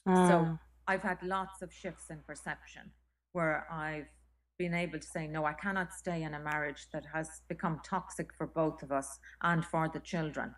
Mm. 0.06 0.28
So 0.28 0.58
I've 0.86 1.02
had 1.02 1.22
lots 1.22 1.62
of 1.62 1.72
shifts 1.72 2.10
in 2.10 2.18
perception 2.26 2.90
where 3.32 3.66
I've 3.70 4.10
been 4.58 4.74
able 4.74 4.98
to 4.98 5.06
say, 5.06 5.26
no, 5.26 5.44
I 5.44 5.52
cannot 5.52 5.92
stay 5.92 6.22
in 6.22 6.34
a 6.34 6.40
marriage 6.40 6.88
that 6.92 7.06
has 7.14 7.42
become 7.48 7.80
toxic 7.84 8.34
for 8.34 8.46
both 8.46 8.82
of 8.82 8.92
us 8.92 9.18
and 9.42 9.64
for 9.64 9.88
the 9.88 10.00
children, 10.00 10.54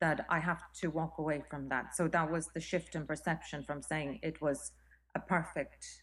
that 0.00 0.26
I 0.28 0.40
have 0.40 0.60
to 0.80 0.88
walk 0.88 1.18
away 1.18 1.42
from 1.48 1.68
that. 1.68 1.94
So 1.94 2.08
that 2.08 2.30
was 2.30 2.48
the 2.54 2.60
shift 2.60 2.94
in 2.94 3.06
perception 3.06 3.62
from 3.64 3.80
saying 3.80 4.18
it 4.22 4.40
was 4.40 4.72
a 5.14 5.20
perfect 5.20 6.02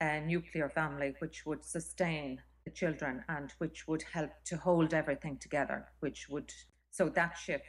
uh, 0.00 0.20
nuclear 0.20 0.68
family 0.68 1.14
which 1.20 1.46
would 1.46 1.64
sustain 1.64 2.40
the 2.64 2.70
children 2.72 3.24
and 3.28 3.52
which 3.58 3.86
would 3.88 4.02
help 4.12 4.30
to 4.46 4.56
hold 4.56 4.92
everything 4.92 5.38
together, 5.38 5.86
which 6.00 6.26
would, 6.28 6.52
so 6.90 7.08
that 7.08 7.36
shift 7.38 7.62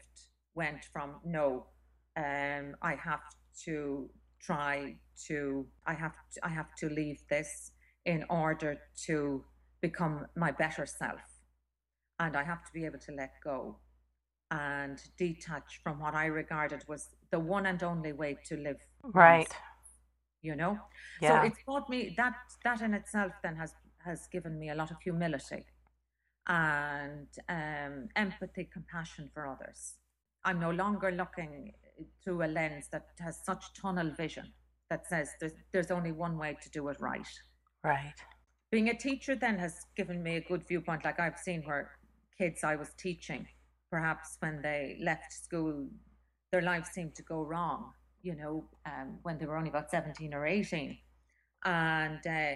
went 0.56 0.84
from 0.92 1.16
no, 1.24 1.68
um, 2.18 2.76
I 2.82 2.96
have 2.96 3.22
to 3.66 4.10
try 4.42 4.96
to, 5.28 5.66
I 5.86 5.94
have 5.94 6.16
to, 6.34 6.46
I 6.46 6.50
have 6.50 6.74
to 6.80 6.90
leave 6.90 7.22
this 7.30 7.72
in 8.06 8.26
order 8.30 8.78
to 9.06 9.44
become 9.82 10.26
my 10.36 10.52
better 10.52 10.86
self. 10.86 11.22
And 12.20 12.36
I 12.36 12.44
have 12.44 12.64
to 12.66 12.72
be 12.74 12.86
able 12.86 13.00
to 13.00 13.12
let 13.14 13.32
go 13.44 13.78
and 14.52 15.00
detach 15.18 15.80
from 15.84 16.00
what 16.00 16.16
I 16.16 16.26
regarded 16.26 16.84
was 16.88 17.10
the 17.32 17.40
one 17.40 17.66
and 17.66 17.82
only 17.84 18.14
way 18.14 18.38
to 18.48 18.58
live. 18.58 18.78
Right. 19.04 19.48
You 20.42 20.56
know? 20.56 20.80
Yeah. 21.22 21.42
So 21.42 21.48
it's 21.48 21.64
taught 21.66 21.90
me 21.90 22.14
that 22.18 22.36
that 22.64 22.82
in 22.82 22.94
itself 22.94 23.34
then 23.44 23.56
has 23.56 23.74
has 24.00 24.28
given 24.32 24.58
me 24.58 24.70
a 24.70 24.76
lot 24.76 24.92
of 24.92 24.98
humility 25.02 25.66
and 26.48 27.28
um, 27.48 28.08
empathy, 28.16 28.68
compassion 28.72 29.30
for 29.34 29.48
others. 29.48 29.96
I'm 30.44 30.60
no 30.60 30.72
longer 30.72 31.12
looking 31.12 31.74
through 32.24 32.44
a 32.44 32.48
lens 32.48 32.88
that 32.92 33.08
has 33.20 33.40
such 33.46 33.74
tunnel 33.74 34.12
vision 34.18 34.52
that 34.90 35.06
says 35.06 35.30
there's, 35.40 35.52
there's 35.72 35.92
only 35.92 36.12
one 36.12 36.38
way 36.38 36.58
to 36.62 36.70
do 36.72 36.88
it 36.88 36.98
right. 37.00 37.28
Right. 37.84 38.16
Being 38.72 38.90
a 38.90 38.94
teacher 38.98 39.36
then 39.36 39.58
has 39.58 39.86
given 39.96 40.22
me 40.22 40.36
a 40.36 40.42
good 40.42 40.68
viewpoint. 40.68 41.06
Like 41.06 41.20
I've 41.20 41.38
seen 41.38 41.64
where 41.64 41.92
kids 42.38 42.64
I 42.64 42.76
was 42.76 42.92
teaching, 42.98 43.48
perhaps 43.90 44.38
when 44.40 44.62
they 44.62 44.98
left 45.02 45.34
school, 45.34 45.88
their 46.52 46.62
lives 46.62 46.90
seemed 46.90 47.16
to 47.16 47.24
go 47.24 47.44
wrong, 47.44 47.92
you 48.22 48.36
know, 48.36 48.66
um, 48.86 49.20
when 49.24 49.38
they 49.38 49.46
were 49.46 49.58
only 49.58 49.70
about 49.70 49.90
17 49.90 50.34
or 50.34 50.46
18. 50.46 50.98
And 51.66 52.20
uh, 52.28 52.56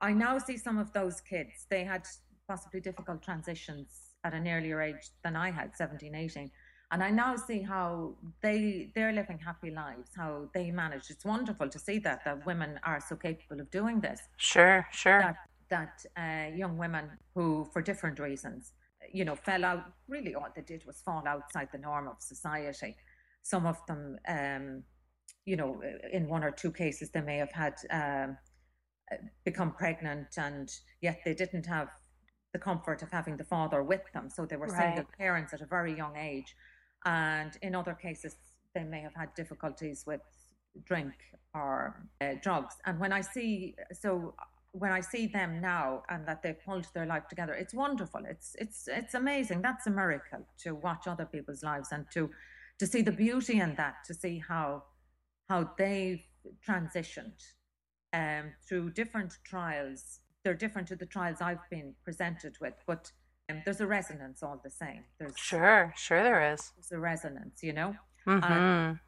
I 0.00 0.12
now 0.12 0.38
see 0.38 0.56
some 0.56 0.78
of 0.78 0.92
those 0.92 1.20
kids, 1.20 1.66
they 1.70 1.84
had 1.84 2.06
possibly 2.46 2.80
difficult 2.80 3.22
transitions 3.22 4.14
at 4.24 4.34
an 4.34 4.46
earlier 4.46 4.80
age 4.80 5.10
than 5.24 5.36
I 5.36 5.50
had, 5.50 5.76
17, 5.76 6.14
18 6.14 6.50
and 6.90 7.02
I 7.02 7.10
now 7.10 7.36
see 7.36 7.60
how 7.60 8.14
they 8.40 8.90
they're 8.94 9.12
living 9.12 9.38
happy 9.38 9.70
lives, 9.70 10.10
how 10.16 10.48
they 10.54 10.70
manage. 10.70 11.10
It's 11.10 11.24
wonderful 11.24 11.68
to 11.68 11.78
see 11.78 11.98
that 12.00 12.24
that 12.24 12.46
women 12.46 12.80
are 12.82 13.00
so 13.00 13.16
capable 13.16 13.60
of 13.60 13.70
doing 13.70 14.00
this. 14.00 14.20
Sure, 14.38 14.86
sure. 14.90 15.20
That 15.20 15.36
that 15.68 16.04
uh, 16.16 16.56
young 16.56 16.78
women 16.78 17.10
who, 17.34 17.68
for 17.72 17.82
different 17.82 18.18
reasons, 18.18 18.72
you 19.12 19.24
know, 19.24 19.36
fell 19.36 19.64
out. 19.64 19.84
Really, 20.08 20.34
all 20.34 20.48
they 20.54 20.62
did 20.62 20.86
was 20.86 21.00
fall 21.00 21.24
outside 21.26 21.68
the 21.72 21.78
norm 21.78 22.08
of 22.08 22.16
society. 22.20 22.96
Some 23.42 23.66
of 23.66 23.76
them, 23.86 24.18
um, 24.26 24.82
you 25.44 25.56
know, 25.56 25.82
in 26.10 26.26
one 26.26 26.42
or 26.42 26.50
two 26.50 26.72
cases, 26.72 27.10
they 27.10 27.20
may 27.20 27.36
have 27.36 27.52
had 27.52 27.74
um, 27.90 28.38
become 29.44 29.72
pregnant, 29.72 30.38
and 30.38 30.72
yet 31.02 31.20
they 31.24 31.34
didn't 31.34 31.66
have 31.66 31.88
the 32.54 32.58
comfort 32.58 33.02
of 33.02 33.10
having 33.10 33.36
the 33.36 33.44
father 33.44 33.82
with 33.82 34.10
them, 34.14 34.30
so 34.30 34.46
they 34.46 34.56
were 34.56 34.68
right. 34.68 34.94
single 34.94 35.04
parents 35.18 35.52
at 35.52 35.60
a 35.60 35.66
very 35.66 35.94
young 35.94 36.16
age 36.16 36.56
and 37.04 37.56
in 37.62 37.74
other 37.74 37.94
cases 37.94 38.36
they 38.74 38.84
may 38.84 39.00
have 39.00 39.14
had 39.14 39.34
difficulties 39.34 40.04
with 40.06 40.20
drink 40.84 41.14
or 41.54 42.02
uh, 42.20 42.34
drugs. 42.42 42.74
And 42.86 42.98
when 43.00 43.12
i 43.12 43.20
see 43.20 43.74
so 43.92 44.34
when 44.72 44.92
i 44.92 45.00
see 45.00 45.26
them 45.26 45.60
now 45.60 46.02
and 46.08 46.26
that 46.28 46.42
they've 46.42 46.62
pulled 46.64 46.86
their 46.94 47.06
life 47.06 47.26
together 47.28 47.54
it's 47.54 47.74
wonderful. 47.74 48.20
It's 48.28 48.54
it's 48.58 48.88
it's 48.88 49.14
amazing. 49.14 49.62
That's 49.62 49.86
a 49.86 49.90
miracle 49.90 50.46
to 50.64 50.74
watch 50.74 51.06
other 51.06 51.26
people's 51.26 51.62
lives 51.62 51.88
and 51.92 52.04
to 52.12 52.30
to 52.78 52.86
see 52.86 53.02
the 53.02 53.12
beauty 53.12 53.60
in 53.60 53.74
that 53.76 54.04
to 54.06 54.14
see 54.14 54.42
how 54.46 54.84
how 55.48 55.70
they've 55.78 56.22
transitioned 56.66 57.40
um, 58.12 58.52
through 58.66 58.90
different 58.90 59.38
trials. 59.44 60.20
They're 60.44 60.54
different 60.54 60.88
to 60.88 60.96
the 60.96 61.04
trials 61.04 61.38
i've 61.40 61.68
been 61.68 61.94
presented 62.04 62.56
with 62.60 62.74
but 62.86 63.12
there's 63.64 63.80
a 63.80 63.86
resonance 63.86 64.42
all 64.42 64.60
the 64.62 64.70
same. 64.70 65.04
There's 65.18 65.36
sure, 65.36 65.92
sure 65.96 66.22
there 66.22 66.52
is. 66.52 66.72
There's 66.76 66.92
a 66.92 66.98
resonance, 66.98 67.62
you 67.62 67.72
know. 67.72 67.94
Mm-hmm. 68.26 68.52
And, 68.52 68.98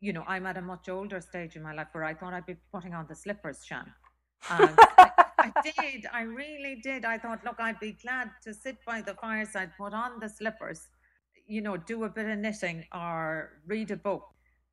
you 0.00 0.12
know, 0.12 0.24
I'm 0.26 0.46
at 0.46 0.56
a 0.56 0.62
much 0.62 0.88
older 0.88 1.20
stage 1.20 1.56
in 1.56 1.62
my 1.62 1.72
life 1.72 1.88
where 1.92 2.04
I 2.04 2.14
thought 2.14 2.34
I'd 2.34 2.46
be 2.46 2.56
putting 2.72 2.94
on 2.94 3.06
the 3.08 3.14
slippers, 3.14 3.64
Shan. 3.64 3.92
I, 4.50 5.10
I, 5.38 5.52
did. 5.62 6.06
I 6.12 6.22
really 6.22 6.80
did. 6.82 7.04
I 7.04 7.16
thought, 7.18 7.44
look, 7.44 7.56
I'd 7.58 7.80
be 7.80 7.92
glad 7.92 8.30
to 8.44 8.52
sit 8.52 8.76
by 8.84 9.00
the 9.00 9.14
fireside, 9.14 9.72
put 9.78 9.94
on 9.94 10.20
the 10.20 10.28
slippers, 10.28 10.88
you 11.46 11.62
know, 11.62 11.76
do 11.76 12.04
a 12.04 12.08
bit 12.08 12.26
of 12.26 12.38
knitting 12.38 12.84
or 12.94 13.60
read 13.66 13.90
a 13.90 13.96
book. 13.96 14.24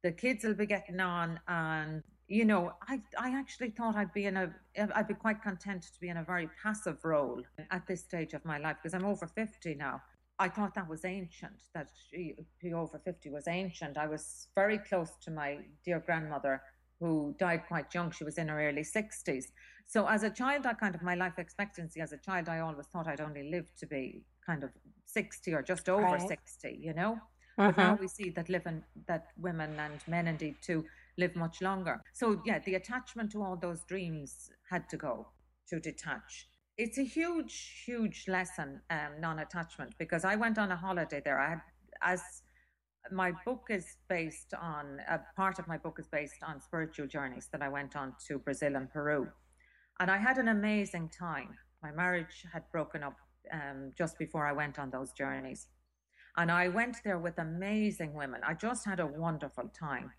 The 0.03 0.11
kids 0.11 0.43
will 0.43 0.53
be 0.53 0.65
getting 0.65 0.99
on, 0.99 1.39
and 1.47 2.03
you 2.27 2.45
know, 2.45 2.73
I 2.87 3.01
I 3.17 3.37
actually 3.37 3.71
thought 3.71 3.95
I'd 3.95 4.13
be 4.13 4.25
in 4.25 4.37
a 4.37 4.53
I'd 4.95 5.07
be 5.07 5.13
quite 5.13 5.41
content 5.41 5.83
to 5.83 5.99
be 5.99 6.09
in 6.09 6.17
a 6.17 6.23
very 6.23 6.49
passive 6.61 7.03
role 7.03 7.41
at 7.71 7.85
this 7.87 8.01
stage 8.01 8.33
of 8.33 8.43
my 8.45 8.57
life 8.57 8.77
because 8.81 8.93
I'm 8.93 9.05
over 9.05 9.27
fifty 9.27 9.75
now. 9.75 10.01
I 10.39 10.49
thought 10.49 10.73
that 10.75 10.89
was 10.89 11.05
ancient, 11.05 11.61
that 11.73 11.89
P 12.11 12.73
over 12.73 12.97
50 12.97 13.29
was 13.29 13.47
ancient. 13.47 13.97
I 13.97 14.07
was 14.07 14.47
very 14.55 14.79
close 14.79 15.11
to 15.21 15.31
my 15.31 15.59
dear 15.85 15.99
grandmother 15.99 16.61
who 16.99 17.35
died 17.37 17.63
quite 17.67 17.93
young. 17.93 18.11
She 18.11 18.23
was 18.23 18.37
in 18.37 18.47
her 18.47 18.59
early 18.67 18.81
60s. 18.81 19.45
So 19.85 20.07
as 20.07 20.23
a 20.23 20.29
child, 20.29 20.65
I 20.65 20.73
kind 20.73 20.95
of, 20.95 21.01
my 21.03 21.15
life 21.15 21.37
expectancy 21.37 22.01
as 22.01 22.13
a 22.13 22.17
child, 22.17 22.49
I 22.49 22.59
always 22.59 22.87
thought 22.87 23.07
I'd 23.07 23.21
only 23.21 23.51
live 23.51 23.67
to 23.79 23.85
be 23.85 24.23
kind 24.45 24.63
of 24.63 24.71
60 25.05 25.53
or 25.53 25.61
just 25.61 25.87
over 25.87 26.03
right. 26.03 26.27
60, 26.27 26.79
you 26.81 26.93
know? 26.93 27.19
Uh-huh. 27.57 27.71
But 27.71 27.77
now 27.77 27.93
mm-hmm. 27.93 28.01
we 28.01 28.07
see 28.07 28.29
that 28.31 28.49
living, 28.49 28.83
that 29.07 29.27
women 29.37 29.79
and 29.79 29.99
men 30.07 30.27
indeed 30.27 30.55
too 30.61 30.83
live 31.17 31.35
much 31.35 31.61
longer. 31.61 32.01
So 32.13 32.41
yeah, 32.45 32.59
the 32.59 32.75
attachment 32.75 33.31
to 33.31 33.43
all 33.43 33.57
those 33.57 33.83
dreams 33.85 34.49
had 34.69 34.89
to 34.89 34.97
go 34.97 35.27
to 35.69 35.79
detach 35.79 36.47
it's 36.77 36.97
a 36.97 37.03
huge, 37.03 37.83
huge 37.85 38.25
lesson, 38.27 38.81
um, 38.89 39.19
non-attachment, 39.19 39.93
because 39.99 40.25
I 40.25 40.35
went 40.35 40.57
on 40.57 40.71
a 40.71 40.75
holiday 40.75 41.21
there. 41.23 41.39
I 41.39 41.49
had, 41.51 41.61
as 42.01 42.21
my 43.11 43.31
book 43.45 43.67
is 43.69 43.97
based 44.09 44.53
on, 44.59 44.99
a 45.07 45.19
part 45.35 45.59
of 45.59 45.67
my 45.67 45.77
book 45.77 45.97
is 45.99 46.07
based 46.07 46.41
on 46.43 46.61
spiritual 46.61 47.05
journeys 47.05 47.47
that 47.51 47.61
I 47.61 47.69
went 47.69 47.95
on 47.95 48.13
to 48.27 48.39
Brazil 48.39 48.75
and 48.75 48.89
Peru. 48.89 49.27
And 49.99 50.09
I 50.09 50.17
had 50.17 50.37
an 50.37 50.47
amazing 50.47 51.09
time. 51.09 51.49
My 51.83 51.91
marriage 51.91 52.45
had 52.51 52.63
broken 52.71 53.03
up 53.03 53.17
um, 53.51 53.91
just 53.95 54.17
before 54.17 54.47
I 54.47 54.53
went 54.53 54.79
on 54.79 54.89
those 54.89 55.11
journeys. 55.11 55.67
And 56.37 56.51
I 56.51 56.69
went 56.69 56.97
there 57.03 57.19
with 57.19 57.37
amazing 57.37 58.15
women. 58.15 58.41
I 58.43 58.55
just 58.55 58.85
had 58.85 58.99
a 58.99 59.05
wonderful 59.05 59.69
time. 59.79 60.11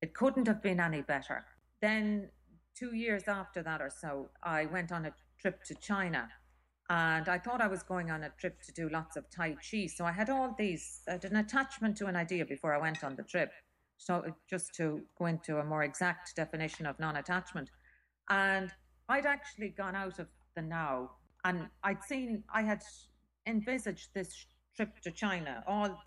It 0.00 0.14
couldn't 0.14 0.46
have 0.46 0.62
been 0.62 0.80
any 0.80 1.02
better. 1.02 1.44
Then, 1.80 2.30
two 2.74 2.94
years 2.94 3.24
after 3.26 3.62
that 3.62 3.80
or 3.80 3.90
so, 3.90 4.30
I 4.42 4.66
went 4.66 4.92
on 4.92 5.06
a 5.06 5.12
trip 5.40 5.64
to 5.64 5.74
China. 5.74 6.28
And 6.90 7.28
I 7.28 7.38
thought 7.38 7.60
I 7.60 7.66
was 7.66 7.82
going 7.82 8.10
on 8.10 8.22
a 8.22 8.30
trip 8.40 8.62
to 8.62 8.72
do 8.72 8.88
lots 8.88 9.16
of 9.16 9.28
Tai 9.30 9.56
Chi. 9.70 9.86
So 9.86 10.06
I 10.06 10.12
had 10.12 10.30
all 10.30 10.54
these, 10.56 11.00
I 11.06 11.12
had 11.12 11.24
an 11.24 11.36
attachment 11.36 11.96
to 11.98 12.06
an 12.06 12.16
idea 12.16 12.46
before 12.46 12.74
I 12.74 12.78
went 12.78 13.04
on 13.04 13.14
the 13.14 13.24
trip. 13.24 13.50
So 13.98 14.24
uh, 14.26 14.30
just 14.48 14.74
to 14.76 15.02
go 15.18 15.26
into 15.26 15.58
a 15.58 15.64
more 15.64 15.82
exact 15.82 16.34
definition 16.34 16.86
of 16.86 16.98
non 16.98 17.16
attachment. 17.16 17.68
And 18.30 18.70
I'd 19.08 19.26
actually 19.26 19.70
gone 19.70 19.94
out 19.94 20.18
of 20.18 20.28
the 20.54 20.62
now 20.62 21.10
and 21.44 21.68
I'd 21.82 22.02
seen, 22.02 22.44
I 22.52 22.62
had 22.62 22.82
envisaged 23.46 24.08
this 24.14 24.46
trip 24.76 25.00
to 25.02 25.10
China, 25.10 25.64
all 25.66 25.98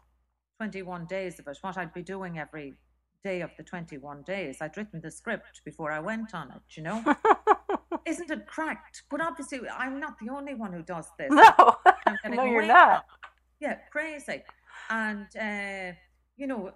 21 0.58 1.06
days 1.08 1.40
of 1.40 1.48
it, 1.48 1.58
what 1.62 1.78
I'd 1.78 1.94
be 1.94 2.04
doing 2.04 2.38
every 2.38 2.76
day 3.24 3.42
of 3.42 3.52
the 3.58 3.64
21 3.64 4.24
days. 4.24 4.58
I'd 4.62 4.76
written 4.78 5.02
the 5.02 5.12
script 5.12 5.62
before 5.64 5.92
I 5.92 6.00
went 6.00 6.34
on 6.34 6.52
it, 6.52 6.78
you 6.78 6.84
know? 6.84 7.04
isn't 8.06 8.32
it 8.32 8.48
cracked? 8.48 9.04
But 9.10 9.22
obviously, 9.22 9.62
I'm 9.70 10.00
not 10.00 10.18
the 10.20 10.30
only 10.30 10.54
one 10.54 10.74
who 10.74 10.84
does 10.84 11.08
this. 11.18 11.30
No, 11.32 11.76
no, 12.28 12.46
you're 12.46 12.66
not. 12.66 13.06
Yeah, 13.60 13.76
crazy. 13.92 14.44
And 14.90 15.28
uh, 15.40 15.96
you 16.38 16.48
know, 16.48 16.72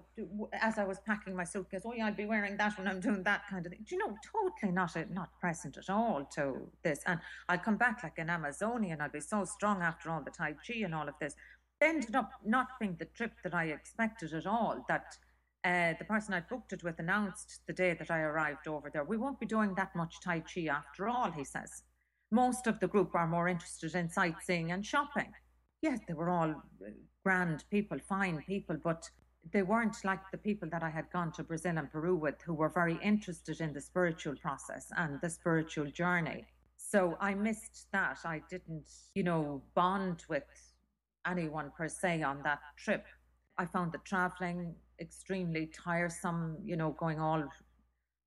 as 0.54 0.78
I 0.78 0.84
was 0.84 1.00
packing 1.00 1.36
my 1.36 1.44
suitcase, 1.44 1.82
oh 1.86 1.94
yeah, 1.94 2.08
I'll 2.08 2.14
be 2.14 2.26
wearing 2.26 2.58
that 2.58 2.78
when 2.78 2.88
I'm 2.88 3.00
doing 3.00 3.24
that 3.24 3.48
kind 3.50 3.66
of 3.66 3.72
thing. 3.72 3.84
Do 3.88 3.96
you 3.96 4.00
know, 4.00 4.16
totally 4.32 4.72
not 4.72 4.96
not 5.12 5.30
present 5.40 5.78
at 5.78 5.90
all 5.90 6.28
to 6.36 6.70
this. 6.84 7.00
And 7.08 7.20
I'll 7.50 7.58
come 7.58 7.78
back 7.78 8.04
like 8.04 8.18
an 8.18 8.30
Amazonian. 8.30 9.02
I'll 9.02 9.10
be 9.10 9.22
so 9.22 9.46
strong 9.46 9.82
after 9.82 10.10
all 10.10 10.22
the 10.22 10.32
Tai 10.32 10.56
Chi 10.66 10.80
and 10.84 10.94
all 10.94 11.08
of 11.08 11.16
this. 11.20 11.36
Ended 11.82 12.16
up 12.16 12.32
not 12.46 12.68
being 12.80 12.96
the 12.98 13.06
trip 13.06 13.34
that 13.44 13.54
I 13.54 13.66
expected 13.66 14.34
at 14.34 14.46
all. 14.46 14.86
That 14.88 15.18
uh, 15.66 15.94
the 15.98 16.06
person 16.06 16.34
I 16.34 16.42
booked 16.42 16.74
it 16.74 16.84
with 16.84 17.00
announced 17.00 17.62
the 17.66 17.74
day 17.74 17.96
that 17.96 18.12
I 18.12 18.20
arrived 18.20 18.68
over 18.68 18.90
there, 18.92 19.04
we 19.04 19.18
won't 19.18 19.40
be 19.40 19.48
doing 19.48 19.74
that 19.76 19.96
much 19.96 20.22
Tai 20.22 20.42
Chi 20.42 20.68
after 20.68 21.10
all, 21.10 21.32
he 21.32 21.44
says. 21.44 21.84
Most 22.32 22.68
of 22.68 22.80
the 22.80 22.88
group 22.88 23.16
are 23.16 23.28
more 23.28 23.48
interested 23.48 23.96
in 23.96 24.10
sightseeing 24.10 24.72
and 24.72 24.86
shopping. 24.86 25.34
Yes, 25.82 26.00
they 26.08 26.14
were 26.14 26.30
all 26.30 26.52
uh, 26.52 26.90
grand 27.24 27.64
people, 27.72 27.98
fine 28.00 28.44
people, 28.48 28.78
but 28.84 29.10
they 29.52 29.64
weren't 29.64 29.98
like 30.04 30.20
the 30.32 30.38
people 30.38 30.70
that 30.72 30.84
I 30.84 30.90
had 30.90 31.12
gone 31.12 31.32
to 31.34 31.44
Brazil 31.44 31.78
and 31.78 31.92
Peru 31.92 32.16
with 32.16 32.42
who 32.42 32.54
were 32.54 32.70
very 32.70 33.00
interested 33.02 33.60
in 33.60 33.74
the 33.74 33.82
spiritual 33.82 34.36
process 34.36 34.88
and 34.98 35.20
the 35.22 35.30
spiritual 35.30 35.86
journey. 35.86 36.46
So 36.78 37.18
I 37.20 37.34
missed 37.34 37.88
that. 37.92 38.20
I 38.24 38.42
didn't, 38.50 38.90
you 39.16 39.24
know, 39.24 39.64
bond 39.74 40.24
with 40.30 40.44
anyone 41.28 41.72
per 41.76 41.88
se 41.88 42.22
on 42.22 42.42
that 42.44 42.60
trip. 42.78 43.06
I 43.58 43.66
found 43.66 43.92
the 43.92 44.00
traveling 44.00 44.76
extremely 45.00 45.68
tiresome, 45.68 46.58
you 46.64 46.76
know, 46.76 46.92
going 46.92 47.20
all 47.20 47.44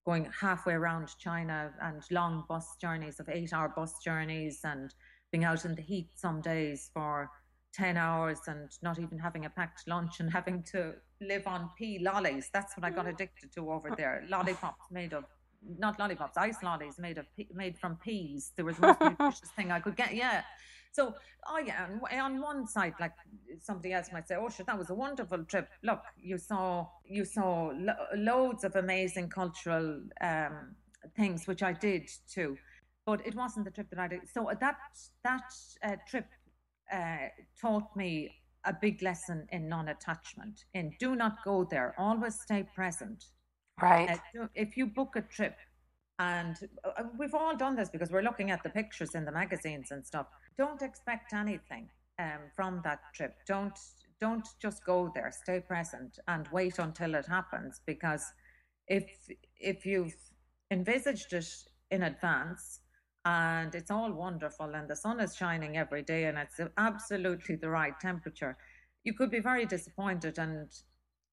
going 0.04 0.31
halfway 0.40 0.72
around 0.72 1.09
China 1.18 1.70
and 1.83 2.02
long 2.11 2.44
bus 2.48 2.76
journeys 2.81 3.20
of 3.20 3.28
eight 3.28 3.52
hour 3.52 3.68
bus 3.76 3.94
journeys 4.02 4.61
and 4.64 4.94
being 5.31 5.44
out 5.44 5.64
in 5.66 5.74
the 5.74 5.83
heat 5.83 6.09
some 6.14 6.40
days 6.40 6.90
for 6.94 7.31
10 7.74 7.96
hours 7.96 8.40
and 8.46 8.70
not 8.83 8.98
even 8.98 9.18
having 9.18 9.44
a 9.44 9.50
packed 9.50 9.87
lunch 9.87 10.20
and 10.20 10.31
having 10.38 10.62
to 10.62 10.94
live 11.20 11.46
on 11.46 11.70
pea 11.76 11.98
lollies. 11.98 12.48
That's 12.52 12.76
what 12.76 12.85
I 12.85 12.90
got 12.90 13.07
mm. 13.07 13.11
addicted 13.11 13.52
to 13.54 13.70
over 13.70 13.90
there. 13.96 14.24
Lollipops 14.28 14.90
made 14.90 15.12
of 15.12 15.24
not 15.78 15.98
lollipops, 15.98 16.37
ice 16.37 16.62
lollies 16.62 16.98
made 16.98 17.18
of 17.18 17.26
made 17.52 17.76
from 17.76 17.96
peas. 17.96 18.52
There 18.57 18.64
was 18.64 18.76
the 18.76 18.87
most 18.87 19.00
nutritious 19.18 19.50
thing 19.57 19.72
I 19.72 19.81
could 19.81 19.96
get. 19.96 20.14
Yeah, 20.14 20.42
so, 20.92 21.14
oh 21.46 21.59
yeah, 21.59 21.87
on 22.22 22.40
one 22.40 22.66
side, 22.66 22.94
like 23.01 23.12
somebody 23.61 23.92
else 23.92 24.09
might 24.12 24.29
say, 24.29 24.37
"Oh, 24.37 24.48
shit, 24.48 24.66
that 24.66 24.79
was 24.79 24.90
a 24.90 24.94
wonderful 24.94 25.44
trip. 25.44 25.68
Look, 25.83 26.03
you 26.16 26.38
saw 26.38 26.88
you 27.05 27.24
saw 27.24 27.72
lo- 27.74 28.07
loads 28.16 28.64
of 28.64 28.77
amazing 28.77 29.29
cultural 29.29 30.01
um, 30.20 30.74
things, 31.16 31.46
which 31.46 31.62
I 31.62 31.72
did 31.72 32.09
too." 32.31 32.57
But 33.07 33.27
it 33.27 33.35
wasn't 33.35 33.64
the 33.64 33.70
trip 33.70 33.88
that 33.90 33.98
I 33.98 34.09
did. 34.09 34.29
So 34.33 34.51
that 34.61 34.77
that 35.24 35.53
uh, 35.83 35.96
trip 36.09 36.27
uh, 36.92 37.29
taught 37.61 37.94
me 37.96 38.31
a 38.64 38.74
big 38.81 39.03
lesson 39.03 39.46
in 39.51 39.68
non-attachment. 39.68 40.64
In 40.74 40.92
do 40.98 41.16
not 41.16 41.44
go 41.44 41.66
there. 41.70 41.94
Always 41.98 42.40
stay 42.40 42.66
present. 42.74 43.24
Right. 43.81 44.11
Uh, 44.11 44.46
if 44.55 44.77
you 44.77 44.87
book 44.87 45.14
a 45.16 45.22
trip, 45.22 45.57
and 46.18 46.57
uh, 46.85 47.04
we've 47.18 47.35
all 47.35 47.57
done 47.57 47.76
this 47.76 47.88
because 47.88 48.11
we're 48.11 48.22
looking 48.22 48.50
at 48.50 48.62
the 48.62 48.70
pictures 48.70 49.14
in 49.14 49.24
the 49.24 49.33
magazines 49.33 49.90
and 49.90 50.04
stuff 50.04 50.26
don't 50.57 50.83
expect 50.83 51.33
anything 51.33 51.88
um, 52.18 52.50
from 52.54 52.81
that 52.85 53.00
trip. 53.14 53.37
Don't 53.46 53.78
don't 54.20 54.48
just 54.61 54.85
go 54.85 55.11
there. 55.14 55.31
Stay 55.31 55.61
present 55.61 56.18
and 56.26 56.48
wait 56.48 56.78
until 56.78 57.14
it 57.14 57.26
happens. 57.26 57.81
Because 57.87 58.24
if 58.88 59.07
if 59.57 59.87
you've 59.87 60.16
envisaged 60.70 61.33
it 61.33 61.48
in 61.90 62.02
advance 62.02 62.81
and 63.24 63.74
it's 63.74 63.90
all 63.90 64.12
wonderful 64.12 64.74
and 64.74 64.88
the 64.88 64.96
sun 64.96 65.20
is 65.20 65.37
shining 65.37 65.76
every 65.76 66.02
day 66.02 66.24
and 66.24 66.37
it's 66.37 66.61
absolutely 66.76 67.57
the 67.57 67.70
right 67.70 67.98
temperature, 68.00 68.57
you 69.04 69.14
could 69.14 69.31
be 69.31 69.40
very 69.40 69.64
disappointed 69.64 70.38
and 70.38 70.68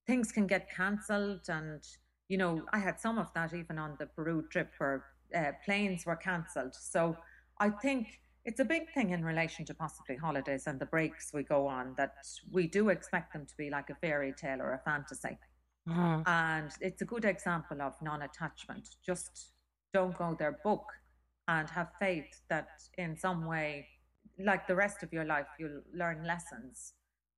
things 0.06 0.32
can 0.32 0.46
get 0.46 0.70
cancelled. 0.70 1.50
And 1.50 1.82
you 2.28 2.38
know, 2.38 2.64
I 2.74 2.80
had 2.80 3.00
some 3.00 3.18
of 3.18 3.32
that 3.34 3.54
even 3.54 3.78
on 3.78 3.96
the 4.00 4.08
Peru 4.08 4.46
trip 4.50 4.72
where 4.78 5.06
uh, 5.36 5.52
planes 5.64 6.06
were 6.06 6.16
cancelled. 6.16 6.74
So 6.76 7.16
I 7.60 7.70
think 7.70 8.08
it's 8.46 8.60
a 8.60 8.66
big 8.66 8.92
thing 8.94 9.12
in 9.12 9.24
relation 9.24 9.66
to 9.66 9.74
possibly 9.74 10.16
holidays 10.16 10.68
and 10.68 10.80
the 10.80 10.86
breaks 10.86 11.32
we 11.34 11.44
go 11.44 11.68
on 11.68 11.96
that 11.98 12.14
we 12.52 12.68
do 12.68 12.90
expect 12.90 13.34
them 13.34 13.46
to 13.46 13.58
be 13.58 13.70
like 13.70 13.90
a 13.90 13.96
fairy 13.96 14.34
tale 14.34 14.62
or 14.62 14.74
a 14.74 14.80
fantasy. 14.80 15.38
Mm. 15.88 16.28
And 16.28 16.72
it's 16.82 17.02
a 17.02 17.06
good 17.06 17.26
example 17.26 17.82
of 17.82 17.94
non 18.02 18.24
attachment. 18.24 18.88
Just 19.06 19.52
don't 19.94 20.18
go 20.18 20.36
there, 20.38 20.60
book 20.64 20.86
and 21.48 21.70
have 21.70 21.90
faith 22.00 22.42
that 22.50 22.68
in 22.98 23.16
some 23.16 23.46
way, 23.46 23.88
like 24.40 24.68
the 24.68 24.76
rest 24.76 25.04
of 25.04 25.14
your 25.14 25.26
life, 25.26 25.48
you'll 25.60 25.82
learn 25.94 26.24
lessons. 26.26 26.94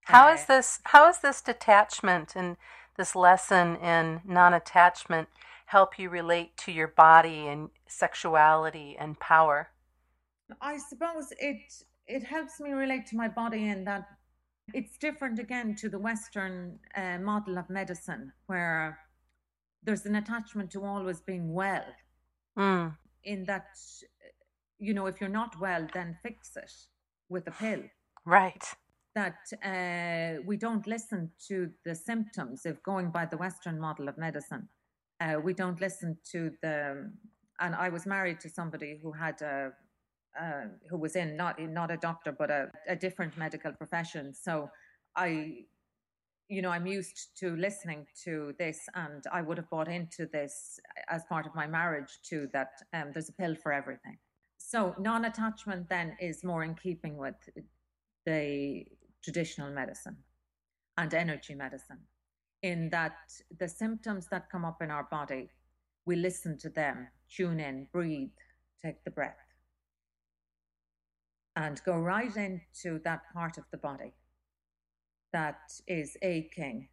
How 0.08 0.30
is 0.34 0.46
this 0.46 0.80
how 0.86 1.10
is 1.10 1.20
this 1.20 1.42
detachment 1.42 2.34
and 2.36 2.56
this 2.96 3.16
lesson 3.16 3.76
in 3.78 4.22
non 4.26 4.54
attachment 4.54 5.28
help 5.66 6.00
you 6.00 6.10
relate 6.10 6.56
to 6.58 6.72
your 6.72 6.88
body 6.88 7.48
and 7.48 7.70
sexuality 7.88 8.96
and 8.98 9.20
power? 9.20 9.70
I 10.62 10.78
suppose 10.78 11.34
it 11.40 11.84
it 12.08 12.24
helps 12.24 12.60
me 12.62 12.72
relate 12.72 13.06
to 13.08 13.18
my 13.18 13.28
body 13.28 13.68
in 13.68 13.84
that 13.84 14.06
it's 14.74 14.98
different 14.98 15.40
again 15.40 15.76
to 15.76 15.90
the 15.90 16.00
Western 16.00 16.80
uh, 16.96 17.18
model 17.20 17.58
of 17.58 17.70
medicine, 17.70 18.32
where 18.48 19.00
there's 19.84 20.06
an 20.06 20.16
attachment 20.16 20.72
to 20.72 20.84
always 20.84 21.22
being 21.22 21.54
well. 21.54 21.86
Mm. 22.58 22.96
In 23.24 23.46
that, 23.46 23.68
you 24.80 24.94
know, 24.94 25.06
if 25.06 25.22
you're 25.22 25.30
not 25.30 25.60
well, 25.60 25.88
then 25.94 26.18
fix 26.24 26.56
it 26.56 26.72
with 27.30 27.48
a 27.48 27.52
pill. 27.52 27.84
Right. 28.26 28.64
That 29.18 29.42
uh, 29.74 30.44
we 30.46 30.58
don't 30.58 30.86
listen 30.86 31.32
to 31.48 31.56
the 31.84 31.96
symptoms. 31.96 32.68
If 32.72 32.84
going 32.84 33.10
by 33.10 33.26
the 33.26 33.38
Western 33.46 33.80
model 33.80 34.08
of 34.10 34.16
medicine, 34.18 34.70
uh, 35.20 35.38
we 35.44 35.54
don't 35.62 35.82
listen 35.82 36.10
to 36.34 36.52
the. 36.62 37.12
And 37.60 37.74
I 37.74 37.90
was 37.90 38.06
married 38.06 38.40
to 38.42 38.50
somebody 38.50 39.00
who 39.02 39.12
had 39.12 39.42
a 39.42 39.72
uh, 40.40 40.66
who 40.90 40.98
was 40.98 41.16
in 41.16 41.36
not 41.36 41.60
not 41.60 41.90
a 41.90 41.98
doctor 41.98 42.32
but 42.32 42.52
a, 42.52 42.70
a 42.88 42.96
different 42.96 43.36
medical 43.38 43.72
profession. 43.72 44.36
So 44.36 44.70
I, 45.16 45.30
you 46.48 46.62
know, 46.62 46.70
I'm 46.70 46.86
used 46.86 47.20
to 47.40 47.56
listening 47.56 48.06
to 48.26 48.54
this, 48.60 48.80
and 48.94 49.24
I 49.32 49.42
would 49.42 49.58
have 49.58 49.70
bought 49.72 49.88
into 49.88 50.28
this 50.28 50.80
as 51.10 51.24
part 51.26 51.48
of 51.48 51.56
my 51.56 51.66
marriage 51.66 52.20
too. 52.30 52.50
That 52.54 52.72
um, 52.94 53.08
there's 53.14 53.30
a 53.30 53.34
pill 53.42 53.56
for 53.56 53.72
everything. 53.72 54.18
So 54.60 54.94
non-attachment 55.00 55.90
then 55.90 56.16
is 56.20 56.44
more 56.44 56.64
in 56.64 56.76
keeping 56.76 57.18
with 57.18 57.40
the 58.28 58.86
traditional 59.24 59.72
medicine 59.72 60.18
and 60.98 61.14
energy 61.14 61.54
medicine, 61.54 62.00
in 62.64 62.90
that 62.90 63.18
the 63.60 63.68
symptoms 63.68 64.28
that 64.32 64.50
come 64.50 64.66
up 64.66 64.82
in 64.82 64.90
our 64.92 65.08
body, 65.12 65.50
we 66.06 66.16
listen 66.16 66.58
to 66.58 66.70
them, 66.70 67.08
tune 67.30 67.60
in, 67.60 67.88
breathe, 67.92 68.30
take 68.84 69.04
the 69.04 69.12
breath, 69.12 69.38
and 71.56 71.82
go 71.86 71.98
right 71.98 72.36
into 72.36 73.00
that 73.04 73.22
part 73.34 73.58
of 73.58 73.64
the 73.72 73.78
body 73.78 74.14
that 75.34 75.60
is 75.88 76.16
aching, 76.22 76.88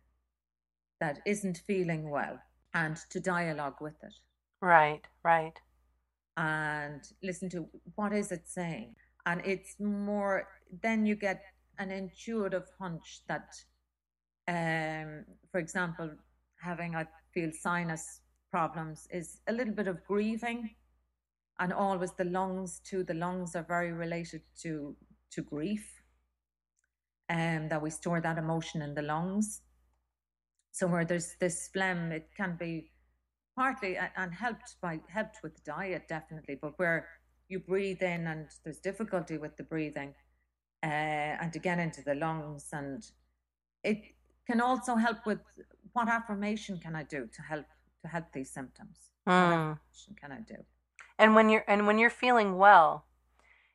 that 1.01 1.21
isn't 1.25 1.63
feeling 1.67 2.11
well, 2.11 2.39
and 2.75 2.97
to 3.11 3.21
dialogue 3.21 3.77
with 3.81 3.95
it. 4.03 4.15
Right, 4.61 5.03
right. 5.23 5.59
And 6.37 7.03
listen 7.23 7.49
to 7.51 7.69
what 7.95 8.13
is 8.13 8.33
it 8.33 8.49
saying? 8.49 8.97
And 9.27 9.41
it's 9.45 9.77
more, 9.79 10.49
then 10.83 11.07
you 11.07 11.15
get 11.15 11.43
an 11.79 11.91
intuitive 11.91 12.69
hunch 12.79 13.21
that, 13.29 13.55
um, 14.49 15.25
for 15.51 15.59
example, 15.59 16.11
having, 16.61 16.95
I 16.97 17.07
feel, 17.33 17.51
sinus 17.53 18.21
problems 18.51 19.09
is 19.11 19.41
a 19.49 19.53
little 19.53 19.75
bit 19.75 19.89
of 19.89 20.05
grieving. 20.05 20.71
And 21.59 21.73
always 21.73 22.13
the 22.13 22.25
lungs, 22.25 22.81
too, 22.81 23.05
the 23.05 23.15
lungs 23.15 23.55
are 23.55 23.63
very 23.63 23.93
related 23.93 24.43
to, 24.63 24.97
to 25.31 25.43
grief 25.43 26.03
um, 27.31 27.69
that 27.69 27.81
we 27.81 27.91
store 27.91 28.21
that 28.21 28.39
emotion 28.39 28.83
in 28.83 28.95
the 28.95 29.03
lungs. 29.03 29.63
So 30.73 30.87
where 30.87 31.05
there's 31.05 31.37
this 31.39 31.69
phlegm, 31.73 32.11
it 32.11 32.29
can 32.37 32.57
be 32.59 32.91
partly 33.57 33.97
and 34.17 34.35
helped 34.35 34.77
by 34.83 35.01
helped 35.09 35.39
with 35.43 35.63
diet 35.65 36.09
definitely, 36.09 36.59
but 36.61 36.77
where 36.79 37.07
you 37.49 37.61
breathe 37.61 38.03
in 38.03 38.27
and 38.27 38.49
there's 38.65 38.81
difficulty 38.81 39.39
with 39.39 39.57
the 39.57 39.63
breathing, 39.63 40.15
uh, 40.85 41.43
and 41.43 41.53
to 41.53 41.59
get 41.59 41.79
into 41.79 42.03
the 42.03 42.15
lungs, 42.15 42.69
and 42.73 43.03
it 43.83 43.99
can 44.47 44.61
also 44.61 44.97
help 44.97 45.25
with 45.27 45.41
what 45.93 46.09
affirmation 46.09 46.79
can 46.79 46.95
I 46.95 47.05
do 47.05 47.29
to 47.35 47.43
help 47.43 47.67
to 48.03 48.09
help 48.09 48.27
these 48.33 48.51
symptoms? 48.51 49.11
Mm. 49.27 49.79
What 50.09 50.21
can 50.21 50.33
I 50.33 50.41
do? 50.41 50.57
And 51.19 51.35
when 51.35 51.49
you're 51.49 51.65
and 51.67 51.87
when 51.87 51.99
you're 51.99 52.11
feeling 52.11 52.59
well, 52.59 53.07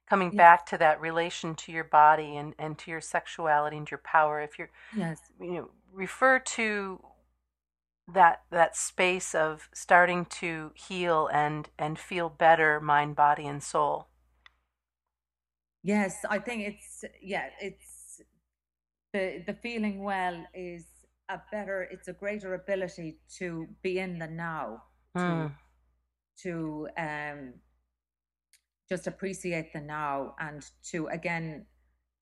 coming 0.10 0.32
yeah. 0.34 0.38
back 0.38 0.66
to 0.68 0.78
that 0.78 1.00
relation 1.00 1.56
to 1.56 1.72
your 1.72 1.84
body 1.84 2.36
and, 2.36 2.56
and 2.58 2.78
to 2.80 2.92
your 2.92 3.02
sexuality 3.02 3.78
and 3.78 3.90
your 3.90 4.00
power 4.00 4.42
if 4.42 4.58
you're 4.58 4.72
yes 4.96 5.20
you 5.40 5.54
know 5.54 5.70
refer 5.94 6.40
to 6.40 7.00
that 8.12 8.42
that 8.50 8.76
space 8.76 9.36
of 9.36 9.70
starting 9.74 10.26
to 10.26 10.72
heal 10.74 11.30
and 11.32 11.70
and 11.78 12.00
feel 12.00 12.30
better 12.30 12.80
mind 12.80 13.16
body 13.16 13.46
and 13.46 13.62
soul 13.62 14.08
yes 15.84 16.26
i 16.30 16.38
think 16.38 16.62
it's 16.62 17.06
yeah 17.22 17.50
it's 17.62 18.22
the 19.14 19.44
the 19.48 19.54
feeling 19.54 20.04
well 20.04 20.46
is 20.54 20.86
a 21.30 21.40
better 21.52 21.88
it's 21.92 22.08
a 22.08 22.14
greater 22.14 22.54
ability 22.56 23.20
to 23.38 23.68
be 23.82 24.00
in 24.00 24.20
the 24.20 24.28
now 24.28 24.82
mm. 25.16 25.52
to 26.38 26.44
to 26.44 26.88
um 26.98 27.54
just 28.90 29.08
appreciate 29.08 29.72
the 29.72 29.80
now 29.80 30.34
and 30.40 30.66
to 30.84 31.08
again 31.08 31.66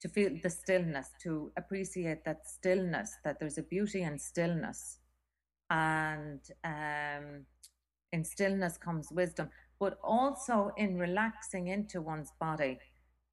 to 0.00 0.08
feel 0.08 0.30
the 0.42 0.50
stillness 0.50 1.10
to 1.22 1.50
appreciate 1.56 2.24
that 2.24 2.46
stillness 2.46 3.16
that 3.24 3.40
there's 3.40 3.58
a 3.58 3.62
beauty 3.62 4.02
in 4.02 4.18
stillness 4.18 4.98
and 5.70 6.40
um, 6.64 7.44
in 8.12 8.24
stillness 8.24 8.76
comes 8.78 9.08
wisdom 9.10 9.48
but 9.80 9.98
also 10.02 10.70
in 10.76 10.98
relaxing 10.98 11.68
into 11.68 12.00
one's 12.00 12.32
body 12.40 12.78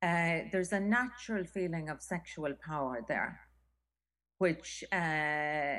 uh, 0.07 0.37
there's 0.51 0.73
a 0.73 0.79
natural 0.79 1.43
feeling 1.45 1.89
of 1.89 2.01
sexual 2.01 2.53
power 2.65 3.03
there 3.07 3.39
which 4.37 4.83
uh, 4.91 5.77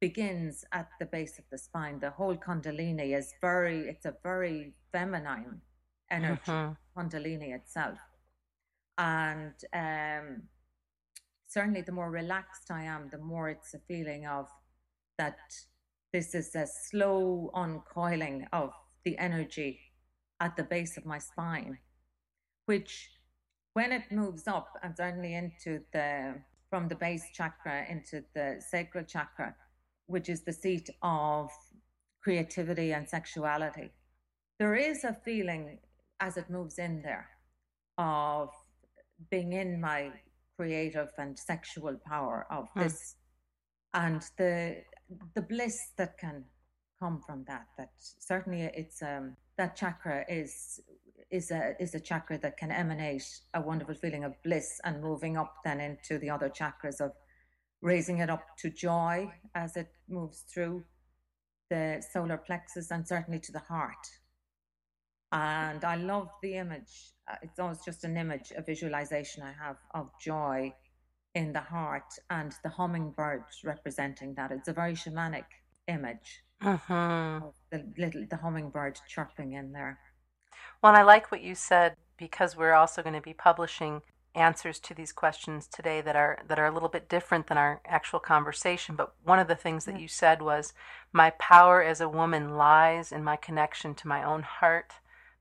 begins 0.00 0.64
at 0.72 0.88
the 1.00 1.06
base 1.06 1.38
of 1.38 1.44
the 1.50 1.58
spine 1.58 1.98
the 2.00 2.10
whole 2.10 2.36
kundalini 2.36 3.08
is 3.20 3.34
very 3.40 3.80
it's 3.92 4.06
a 4.06 4.14
very 4.22 4.74
feminine 4.92 5.60
energy, 6.10 6.40
mm-hmm. 6.46 6.72
Kundalini 6.98 7.54
itself. 7.54 7.98
And 8.98 9.54
um, 9.72 10.42
certainly, 11.48 11.82
the 11.82 11.92
more 11.92 12.10
relaxed 12.10 12.70
I 12.70 12.84
am, 12.84 13.08
the 13.10 13.18
more 13.18 13.48
it's 13.48 13.74
a 13.74 13.80
feeling 13.88 14.26
of 14.26 14.48
that 15.18 15.38
this 16.12 16.34
is 16.34 16.54
a 16.54 16.66
slow 16.66 17.50
uncoiling 17.54 18.46
of 18.52 18.70
the 19.04 19.18
energy 19.18 19.80
at 20.40 20.56
the 20.56 20.62
base 20.62 20.96
of 20.96 21.04
my 21.04 21.18
spine, 21.18 21.78
which 22.66 23.10
when 23.74 23.92
it 23.92 24.10
moves 24.10 24.48
up 24.48 24.68
and 24.82 24.98
only 25.00 25.34
into 25.34 25.80
the 25.92 26.34
from 26.70 26.88
the 26.88 26.94
base 26.94 27.26
chakra 27.32 27.84
into 27.88 28.24
the 28.34 28.56
sacral 28.58 29.04
chakra, 29.04 29.54
which 30.06 30.28
is 30.28 30.42
the 30.42 30.52
seat 30.52 30.88
of 31.02 31.50
creativity 32.22 32.92
and 32.92 33.08
sexuality, 33.08 33.92
there 34.58 34.74
is 34.74 35.04
a 35.04 35.12
feeling 35.24 35.78
as 36.20 36.36
it 36.36 36.48
moves 36.48 36.78
in 36.78 37.02
there 37.02 37.28
of 37.98 38.48
being 39.30 39.52
in 39.52 39.80
my 39.80 40.10
creative 40.56 41.10
and 41.18 41.38
sexual 41.38 41.96
power 42.06 42.46
of 42.50 42.66
hmm. 42.74 42.82
this 42.82 43.16
and 43.92 44.22
the 44.38 44.76
the 45.34 45.42
bliss 45.42 45.90
that 45.96 46.16
can 46.18 46.44
come 47.00 47.20
from 47.26 47.44
that 47.46 47.66
that 47.76 47.90
certainly 48.18 48.62
it's 48.62 49.02
um 49.02 49.36
that 49.58 49.76
chakra 49.76 50.24
is 50.28 50.80
is 51.34 51.50
a 51.50 51.74
is 51.80 51.94
a 51.94 52.00
chakra 52.00 52.38
that 52.38 52.56
can 52.56 52.70
emanate 52.70 53.28
a 53.54 53.60
wonderful 53.60 53.94
feeling 53.94 54.24
of 54.24 54.32
bliss 54.42 54.80
and 54.84 55.02
moving 55.02 55.36
up 55.36 55.54
then 55.64 55.80
into 55.80 56.18
the 56.18 56.30
other 56.30 56.48
chakras 56.48 57.00
of 57.00 57.12
raising 57.82 58.18
it 58.18 58.30
up 58.30 58.44
to 58.56 58.70
joy 58.70 59.30
as 59.54 59.76
it 59.76 59.90
moves 60.08 60.44
through 60.52 60.84
the 61.70 62.02
solar 62.12 62.38
plexus 62.38 62.90
and 62.90 63.06
certainly 63.06 63.40
to 63.40 63.52
the 63.52 63.58
heart 63.58 64.06
and 65.34 65.84
I 65.84 65.96
love 65.96 66.28
the 66.42 66.54
image. 66.54 67.12
Uh, 67.28 67.34
it's 67.42 67.58
always 67.58 67.80
just 67.84 68.04
an 68.04 68.16
image, 68.16 68.52
a 68.56 68.62
visualization 68.62 69.42
I 69.42 69.52
have 69.52 69.76
of 69.92 70.10
joy 70.20 70.72
in 71.34 71.52
the 71.52 71.60
heart 71.60 72.10
and 72.30 72.52
the 72.62 72.68
hummingbird 72.68 73.42
representing 73.64 74.34
that. 74.36 74.52
It's 74.52 74.68
a 74.68 74.72
very 74.72 74.94
shamanic 74.94 75.46
image. 75.88 76.44
Uh-huh. 76.62 77.40
The 77.72 77.84
little 77.98 78.24
the 78.30 78.36
hummingbird 78.36 79.00
chirping 79.08 79.54
in 79.54 79.72
there. 79.72 79.98
Well, 80.82 80.94
I 80.94 81.02
like 81.02 81.30
what 81.30 81.42
you 81.42 81.54
said 81.54 81.96
because 82.16 82.56
we're 82.56 82.74
also 82.74 83.02
going 83.02 83.14
to 83.14 83.20
be 83.20 83.34
publishing 83.34 84.02
answers 84.34 84.80
to 84.80 84.94
these 84.94 85.12
questions 85.12 85.68
today 85.68 86.00
that 86.00 86.16
are 86.16 86.40
that 86.48 86.58
are 86.58 86.66
a 86.66 86.72
little 86.72 86.88
bit 86.88 87.08
different 87.08 87.46
than 87.46 87.56
our 87.56 87.80
actual 87.86 88.18
conversation 88.18 88.96
but 88.96 89.14
one 89.22 89.38
of 89.38 89.46
the 89.46 89.54
things 89.54 89.84
that 89.84 90.00
you 90.00 90.08
said 90.08 90.42
was 90.42 90.72
my 91.12 91.30
power 91.38 91.84
as 91.84 92.00
a 92.00 92.08
woman 92.08 92.56
lies 92.56 93.12
in 93.12 93.22
my 93.22 93.36
connection 93.36 93.94
to 93.94 94.08
my 94.08 94.24
own 94.24 94.42
heart 94.42 94.94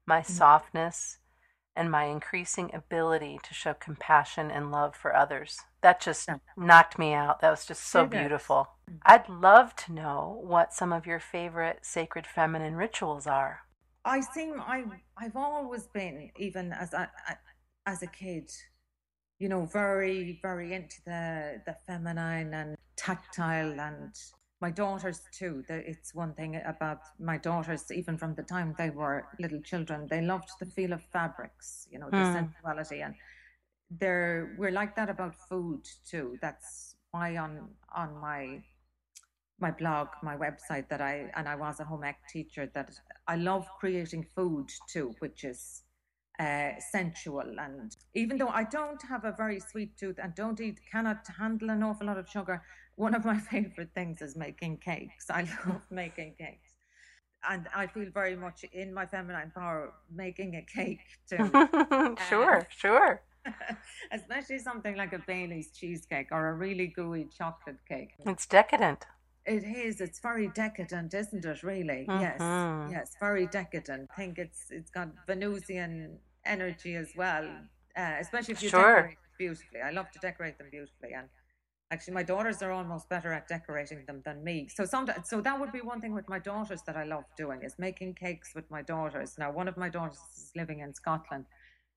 my 0.05 0.21
mm-hmm. 0.21 0.33
softness, 0.33 1.17
and 1.75 1.89
my 1.89 2.05
increasing 2.05 2.69
ability 2.73 3.39
to 3.41 3.53
show 3.53 3.73
compassion 3.73 4.51
and 4.51 4.71
love 4.71 4.95
for 4.95 5.15
others. 5.15 5.59
That 5.81 5.99
just 5.99 6.27
yeah. 6.27 6.37
knocked 6.55 6.99
me 6.99 7.13
out. 7.13 7.41
That 7.41 7.49
was 7.49 7.65
just 7.65 7.89
so 7.89 8.05
beautiful. 8.05 8.69
Mm-hmm. 8.89 8.97
I'd 9.05 9.27
love 9.27 9.75
to 9.77 9.93
know 9.93 10.39
what 10.43 10.73
some 10.73 10.93
of 10.93 11.07
your 11.07 11.19
favorite 11.19 11.79
sacred 11.81 12.27
feminine 12.27 12.75
rituals 12.75 13.25
are. 13.25 13.61
I 14.05 14.21
seem 14.21 14.59
I 14.59 14.83
I've 15.17 15.35
always 15.35 15.87
been 15.87 16.29
even 16.37 16.73
as 16.73 16.93
a, 16.93 17.09
as 17.85 18.03
a 18.03 18.07
kid, 18.07 18.51
you 19.39 19.49
know, 19.49 19.65
very 19.65 20.39
very 20.41 20.73
into 20.73 20.97
the 21.05 21.61
the 21.65 21.75
feminine 21.87 22.53
and 22.53 22.77
tactile 22.97 23.79
and 23.79 24.13
my 24.61 24.71
daughters 24.71 25.21
too. 25.37 25.63
It's 25.67 26.15
one 26.15 26.33
thing 26.33 26.61
about 26.65 26.99
my 27.19 27.37
daughters, 27.37 27.91
even 27.91 28.17
from 28.17 28.33
the 28.35 28.43
time 28.43 28.73
they 28.77 28.89
were 28.89 29.27
little 29.39 29.61
children, 29.61 30.07
they 30.09 30.21
loved 30.21 30.51
the 30.59 30.65
feel 30.65 30.93
of 30.93 31.01
fabrics, 31.03 31.87
you 31.91 31.99
know, 31.99 32.09
the 32.09 32.17
mm. 32.17 32.33
sensuality, 32.33 33.01
and 33.01 33.13
they're 33.89 34.55
we're 34.57 34.71
like 34.71 34.95
that 34.95 35.09
about 35.09 35.35
food 35.35 35.81
too. 36.09 36.37
That's 36.41 36.95
why 37.11 37.37
on 37.37 37.69
on 37.93 38.17
my 38.19 38.63
my 39.63 39.71
blog, 39.71 40.09
my 40.21 40.35
website 40.35 40.87
that 40.89 41.01
I 41.01 41.15
and 41.37 41.47
I 41.47 41.55
was 41.55 41.79
a 41.79 41.85
home 41.91 42.03
ec 42.11 42.17
teacher 42.35 42.65
that 42.75 42.89
I 43.33 43.35
love 43.37 43.65
creating 43.79 44.23
food 44.35 44.67
too, 44.93 45.07
which 45.19 45.43
is 45.53 45.83
uh, 46.45 46.71
sensual 46.91 47.49
and 47.65 47.95
even 48.21 48.37
though 48.39 48.53
I 48.61 48.65
don't 48.77 49.01
have 49.13 49.23
a 49.23 49.33
very 49.43 49.59
sweet 49.71 49.91
tooth 49.97 50.17
and 50.21 50.35
don't 50.35 50.59
eat 50.67 50.79
cannot 50.91 51.21
handle 51.39 51.69
an 51.69 51.81
awful 51.81 52.07
lot 52.07 52.17
of 52.17 52.27
sugar, 52.35 52.61
one 52.95 53.15
of 53.15 53.23
my 53.31 53.39
favorite 53.53 53.91
things 53.95 54.21
is 54.21 54.35
making 54.35 54.73
cakes. 54.89 55.25
I 55.29 55.41
love 55.67 55.85
making 55.89 56.35
cakes. 56.37 56.69
And 57.49 57.67
I 57.75 57.87
feel 57.87 58.09
very 58.21 58.35
much 58.35 58.65
in 58.81 58.93
my 58.93 59.05
feminine 59.05 59.51
power 59.55 59.93
making 60.23 60.55
a 60.55 60.65
cake 60.77 61.05
too. 61.29 61.45
sure, 62.29 62.59
uh, 62.59 62.63
sure. 62.83 63.21
Especially 64.11 64.59
something 64.59 64.95
like 64.95 65.13
a 65.13 65.21
Bailey's 65.27 65.69
cheesecake 65.77 66.29
or 66.31 66.41
a 66.49 66.53
really 66.53 66.87
gooey 66.87 67.25
chocolate 67.37 67.81
cake. 67.89 68.11
It's 68.25 68.45
decadent. 68.45 69.01
It 69.45 69.63
is. 69.63 69.99
It's 69.99 70.19
very 70.19 70.47
decadent, 70.49 71.13
isn't 71.13 71.43
it? 71.43 71.63
Really? 71.63 72.05
Mm-hmm. 72.07 72.21
Yes. 72.21 72.91
Yes. 72.91 73.15
Very 73.19 73.47
decadent. 73.47 74.09
I 74.11 74.15
think 74.15 74.37
it's 74.37 74.67
it's 74.69 74.89
got 74.89 75.09
Venusian 75.27 76.17
energy 76.45 76.95
as 76.95 77.11
well. 77.15 77.45
Uh, 77.95 78.15
especially 78.19 78.53
if 78.53 78.63
you 78.63 78.69
sure. 78.69 78.95
decorate 78.95 79.17
beautifully. 79.37 79.81
I 79.81 79.91
love 79.91 80.09
to 80.11 80.19
decorate 80.19 80.57
them 80.57 80.67
beautifully, 80.71 81.13
and 81.13 81.27
actually, 81.91 82.13
my 82.13 82.23
daughters 82.23 82.61
are 82.61 82.71
almost 82.71 83.07
better 83.09 83.31
at 83.33 83.47
decorating 83.47 84.03
them 84.07 84.21
than 84.25 84.43
me. 84.43 84.67
So 84.73 84.85
sometimes, 84.85 85.29
so 85.29 85.41
that 85.41 85.59
would 85.59 85.71
be 85.71 85.81
one 85.81 86.01
thing 86.01 86.13
with 86.13 86.27
my 86.27 86.39
daughters 86.39 86.81
that 86.87 86.95
I 86.95 87.03
love 87.03 87.25
doing 87.37 87.61
is 87.63 87.75
making 87.77 88.15
cakes 88.15 88.53
with 88.55 88.69
my 88.71 88.81
daughters. 88.81 89.35
Now, 89.37 89.51
one 89.51 89.67
of 89.67 89.77
my 89.77 89.89
daughters 89.89 90.19
is 90.35 90.51
living 90.55 90.79
in 90.79 90.93
Scotland, 90.93 91.45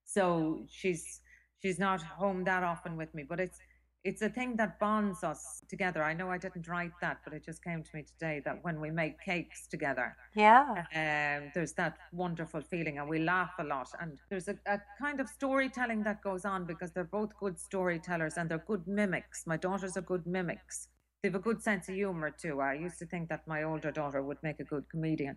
so 0.04 0.64
she's 0.68 1.20
she's 1.62 1.78
not 1.78 2.02
home 2.02 2.44
that 2.44 2.62
often 2.62 2.96
with 2.96 3.14
me, 3.14 3.22
but 3.22 3.40
it's 3.40 3.58
it's 4.06 4.22
a 4.22 4.28
thing 4.28 4.54
that 4.56 4.78
bonds 4.78 5.24
us 5.24 5.62
together. 5.68 6.00
I 6.02 6.14
know 6.14 6.30
I 6.30 6.38
didn't 6.38 6.68
write 6.68 6.92
that, 7.00 7.18
but 7.24 7.32
it 7.32 7.44
just 7.44 7.62
came 7.64 7.82
to 7.82 7.90
me 7.92 8.04
today 8.04 8.40
that 8.44 8.62
when 8.62 8.80
we 8.80 8.90
make 8.90 9.20
cakes 9.20 9.66
together, 9.66 10.16
yeah, 10.36 10.84
um, 10.94 11.50
there's 11.54 11.72
that 11.72 11.98
wonderful 12.12 12.60
feeling, 12.60 12.98
and 12.98 13.08
we 13.08 13.18
laugh 13.18 13.54
a 13.58 13.64
lot. 13.64 13.88
And 14.00 14.16
there's 14.30 14.46
a, 14.46 14.56
a, 14.66 14.80
kind 15.00 15.18
of 15.20 15.28
storytelling 15.28 16.04
that 16.04 16.22
goes 16.22 16.44
on 16.44 16.66
because 16.66 16.92
they're 16.92 17.12
both 17.20 17.30
good 17.40 17.58
storytellers 17.58 18.36
and 18.36 18.48
they're 18.48 18.64
good 18.66 18.86
mimics. 18.86 19.44
My 19.44 19.56
daughters 19.56 19.96
are 19.96 20.02
good 20.02 20.24
mimics. 20.24 20.88
They 21.22 21.28
have 21.28 21.34
a 21.34 21.40
good 21.40 21.60
sense 21.60 21.88
of 21.88 21.96
humor 21.96 22.30
too. 22.30 22.60
I 22.60 22.74
used 22.74 23.00
to 23.00 23.06
think 23.06 23.28
that 23.30 23.42
my 23.48 23.64
older 23.64 23.90
daughter 23.90 24.22
would 24.22 24.40
make 24.44 24.60
a 24.60 24.64
good 24.64 24.88
comedian, 24.88 25.36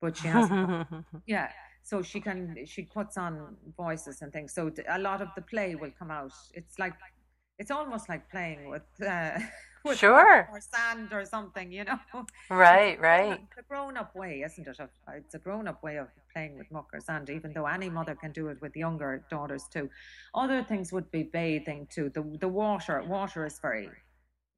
but 0.00 0.16
she 0.16 0.26
has. 0.26 0.50
yeah, 1.28 1.50
so 1.84 2.02
she 2.02 2.20
can 2.20 2.56
she 2.66 2.82
puts 2.82 3.16
on 3.16 3.56
voices 3.76 4.22
and 4.22 4.32
things. 4.32 4.52
So 4.52 4.72
a 4.88 4.98
lot 4.98 5.22
of 5.22 5.28
the 5.36 5.42
play 5.42 5.76
will 5.76 5.92
come 5.96 6.10
out. 6.10 6.32
It's 6.54 6.76
like 6.80 6.94
it's 7.60 7.70
almost 7.70 8.08
like 8.08 8.28
playing 8.30 8.70
with, 8.70 8.88
uh, 9.06 9.38
with 9.84 9.98
sure 9.98 10.48
or 10.50 10.60
sand 10.60 11.12
or 11.12 11.26
something, 11.26 11.70
you 11.70 11.84
know. 11.84 11.98
Right, 12.50 12.98
right. 12.98 13.38
It's 13.50 13.58
a 13.58 13.62
grown-up 13.68 14.16
way, 14.16 14.42
isn't 14.46 14.66
it? 14.66 14.76
It's 15.14 15.34
a 15.34 15.38
grown-up 15.38 15.82
way 15.82 15.98
of 15.98 16.08
playing 16.32 16.56
with 16.56 16.72
muck 16.72 16.88
or 16.94 17.00
sand, 17.00 17.28
even 17.28 17.52
though 17.52 17.66
any 17.66 17.90
mother 17.90 18.14
can 18.14 18.32
do 18.32 18.48
it 18.48 18.58
with 18.62 18.74
younger 18.74 19.24
daughters 19.30 19.64
too. 19.70 19.90
Other 20.34 20.62
things 20.62 20.90
would 20.90 21.10
be 21.10 21.24
bathing 21.24 21.86
too. 21.94 22.10
The 22.14 22.22
the 22.40 22.48
water, 22.48 23.02
water 23.06 23.44
is 23.44 23.58
very, 23.60 23.90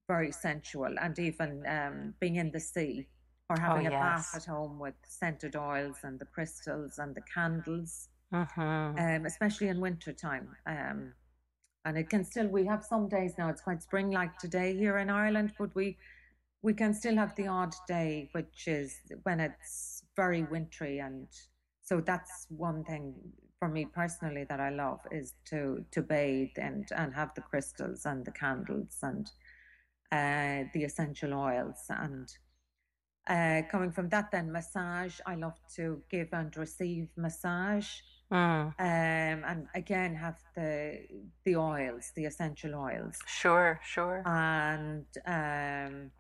very 0.07 0.31
sensual, 0.31 0.95
and 1.05 1.19
even 1.19 1.65
um, 1.67 2.15
being 2.21 2.37
in 2.37 2.53
the 2.53 2.61
sea 2.61 3.09
or 3.51 3.57
oh, 3.59 3.61
having 3.61 3.87
oh, 3.89 3.91
a 3.91 3.93
bath 3.93 4.31
at 4.37 4.45
home 4.45 4.79
with 4.79 4.95
scented 5.07 5.57
oils 5.57 5.97
and 6.05 6.21
the 6.21 6.27
crystals 6.27 6.99
and 6.99 7.17
the 7.17 7.25
candles, 7.35 8.09
mm-hmm. 8.33 8.97
um, 9.05 9.27
especially 9.27 9.69
in 9.69 9.81
winter 9.81 10.13
time. 10.13 10.49
Um, 10.67 11.15
and 11.85 11.99
it 11.99 12.09
can 12.09 12.25
still 12.25 12.47
we 12.47 12.65
have 12.65 12.85
some 12.85 13.09
days 13.09 13.35
now 13.39 13.49
it's 13.49 13.61
quite 13.61 13.83
spring 13.83 14.11
like 14.11 14.37
today 14.39 14.77
here 14.77 14.99
in 14.99 15.11
ireland 15.11 15.53
but 15.59 15.75
we 15.75 15.97
we 16.63 16.73
can 16.73 16.95
still 16.95 17.17
have 17.17 17.35
the 17.37 17.47
odd 17.47 17.75
day 17.89 18.29
which 18.33 18.69
is 18.69 19.01
when 19.25 19.41
it's 19.41 20.05
very 20.17 20.43
wintry 20.45 20.99
and 20.99 21.27
so 21.83 22.01
that's 22.01 22.47
one 22.51 22.85
thing 22.85 23.15
for 23.59 23.69
me 23.69 23.85
personally 23.85 24.45
that 24.49 24.61
i 24.61 24.71
love 24.71 25.01
is 25.11 25.35
to 25.45 25.85
to 25.91 26.03
bathe 26.03 26.57
and 26.57 26.89
and 26.97 27.15
have 27.15 27.35
the 27.35 27.41
crystals 27.41 28.07
and 28.07 28.25
the 28.25 28.33
candles 28.33 28.99
and 29.03 29.31
uh, 30.13 30.65
the 30.75 30.85
essential 30.85 31.33
oils. 31.33 31.87
And 31.89 32.29
uh, 33.27 33.63
coming 33.71 33.91
from 33.91 34.09
that 34.09 34.33
then 34.33 34.51
massage 34.51 35.21
i 35.27 35.37
love 35.37 35.57
to 35.77 36.03
give 36.11 36.29
and 36.33 36.57
receive 36.57 37.07
massage 37.17 37.87
Mm. 38.33 38.73
Um, 38.79 39.45
and 39.45 39.67
again, 39.75 40.15
have 40.15 40.39
the 40.55 41.01
the 41.45 41.57
oils, 41.57 42.13
the 42.17 42.25
essential 42.25 42.75
oils. 42.75 43.19
Sure, 43.27 43.79
sure. 43.85 44.23
And 44.25 45.05
um, 45.27 46.11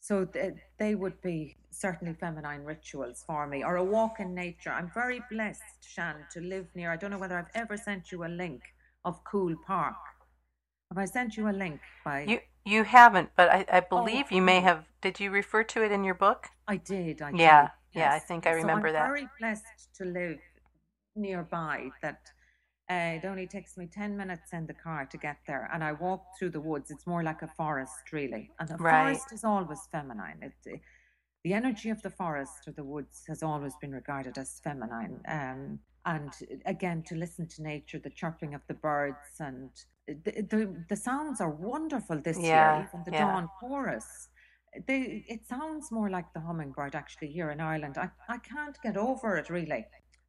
so 0.00 0.24
th- 0.24 0.54
they 0.78 0.96
would 0.96 1.20
be 1.22 1.56
certainly 1.70 2.14
feminine 2.14 2.64
rituals 2.64 3.22
for 3.24 3.46
me, 3.46 3.62
or 3.62 3.76
a 3.76 3.84
walk 3.84 4.18
in 4.18 4.34
nature. 4.34 4.70
I'm 4.70 4.90
very 4.92 5.20
blessed, 5.30 5.62
Shan, 5.86 6.16
to 6.32 6.40
live 6.40 6.66
near. 6.74 6.90
I 6.90 6.96
don't 6.96 7.12
know 7.12 7.18
whether 7.18 7.38
I've 7.38 7.54
ever 7.54 7.76
sent 7.76 8.10
you 8.10 8.24
a 8.24 8.30
link 8.42 8.62
of 9.04 9.22
Coole 9.22 9.56
Park. 9.64 9.94
Have 10.90 10.98
I 10.98 11.04
sent 11.04 11.36
you 11.36 11.48
a 11.48 11.52
link 11.52 11.80
by 12.04 12.22
you? 12.22 12.40
You 12.66 12.82
haven't, 12.82 13.30
but 13.36 13.48
I, 13.48 13.64
I 13.72 13.80
believe 13.80 14.26
oh, 14.30 14.34
you 14.34 14.42
may 14.42 14.60
have. 14.60 14.84
Did 15.00 15.20
you 15.20 15.30
refer 15.30 15.62
to 15.64 15.82
it 15.84 15.92
in 15.92 16.02
your 16.02 16.14
book? 16.14 16.48
I 16.66 16.76
did. 16.76 17.22
I 17.22 17.30
yeah, 17.30 17.32
did, 17.32 17.36
yes. 17.36 17.70
yeah. 17.94 18.12
I 18.12 18.18
think 18.18 18.46
I 18.46 18.50
remember 18.50 18.88
so 18.88 18.96
I'm 18.96 19.02
that. 19.02 19.06
Very 19.06 19.28
blessed 19.38 19.94
to 19.98 20.04
live 20.04 20.38
nearby 21.16 21.90
that 22.02 22.20
uh, 22.90 23.18
it 23.18 23.24
only 23.24 23.46
takes 23.46 23.76
me 23.76 23.86
10 23.86 24.16
minutes 24.16 24.52
in 24.52 24.66
the 24.66 24.74
car 24.74 25.06
to 25.06 25.16
get 25.16 25.36
there. 25.46 25.70
And 25.72 25.84
I 25.84 25.92
walk 25.92 26.24
through 26.36 26.50
the 26.50 26.60
woods. 26.60 26.90
It's 26.90 27.06
more 27.06 27.22
like 27.22 27.42
a 27.42 27.46
forest, 27.46 28.12
really. 28.12 28.50
And 28.58 28.68
the 28.68 28.76
right. 28.76 29.04
forest 29.04 29.32
is 29.32 29.44
always 29.44 29.80
feminine. 29.92 30.42
It, 30.42 30.80
the 31.44 31.54
energy 31.54 31.90
of 31.90 32.02
the 32.02 32.10
forest 32.10 32.66
or 32.66 32.72
the 32.72 32.84
woods 32.84 33.22
has 33.28 33.42
always 33.42 33.74
been 33.80 33.92
regarded 33.92 34.38
as 34.38 34.60
feminine. 34.64 35.20
Um, 35.28 35.78
and 36.04 36.32
again, 36.66 37.02
to 37.04 37.14
listen 37.14 37.46
to 37.48 37.62
nature, 37.62 37.98
the 37.98 38.10
chirping 38.10 38.54
of 38.54 38.62
the 38.66 38.74
birds, 38.74 39.38
and 39.38 39.70
the, 40.08 40.42
the, 40.50 40.84
the 40.88 40.96
sounds 40.96 41.40
are 41.40 41.50
wonderful 41.50 42.20
this 42.20 42.38
yeah, 42.40 42.78
year, 42.78 42.88
even 42.88 43.04
the 43.04 43.12
yeah. 43.12 43.26
dawn 43.26 43.48
chorus. 43.60 44.28
They, 44.86 45.24
it 45.28 45.46
sounds 45.46 45.92
more 45.92 46.10
like 46.10 46.32
the 46.32 46.40
hummingbird 46.40 46.94
actually 46.94 47.28
here 47.28 47.50
in 47.50 47.60
Ireland. 47.60 47.98
I, 47.98 48.10
I 48.28 48.38
can't 48.38 48.76
get 48.82 48.96
over 48.96 49.36
it 49.36 49.48
really 49.48 49.84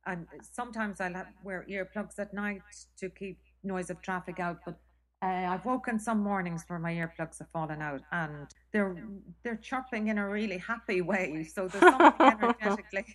and 0.05 0.27
sometimes 0.41 0.99
I'll 0.99 1.13
have, 1.13 1.27
wear 1.43 1.65
earplugs 1.69 2.19
at 2.19 2.33
night 2.33 2.61
to 2.97 3.09
keep 3.09 3.39
noise 3.63 3.89
of 3.89 4.01
traffic 4.01 4.39
out. 4.39 4.59
But 4.65 4.79
uh, 5.23 5.47
I've 5.53 5.65
woken 5.65 5.99
some 5.99 6.19
mornings 6.19 6.63
where 6.67 6.79
my 6.79 6.93
earplugs 6.93 7.37
have 7.39 7.49
fallen 7.53 7.81
out, 7.81 8.01
and 8.11 8.47
they're 8.73 8.95
they're 9.43 9.57
chirping 9.57 10.07
in 10.07 10.17
a 10.17 10.27
really 10.27 10.57
happy 10.57 11.01
way. 11.01 11.43
So 11.43 11.67
there's 11.67 11.83
something 11.83 12.27
energetically, 12.27 13.05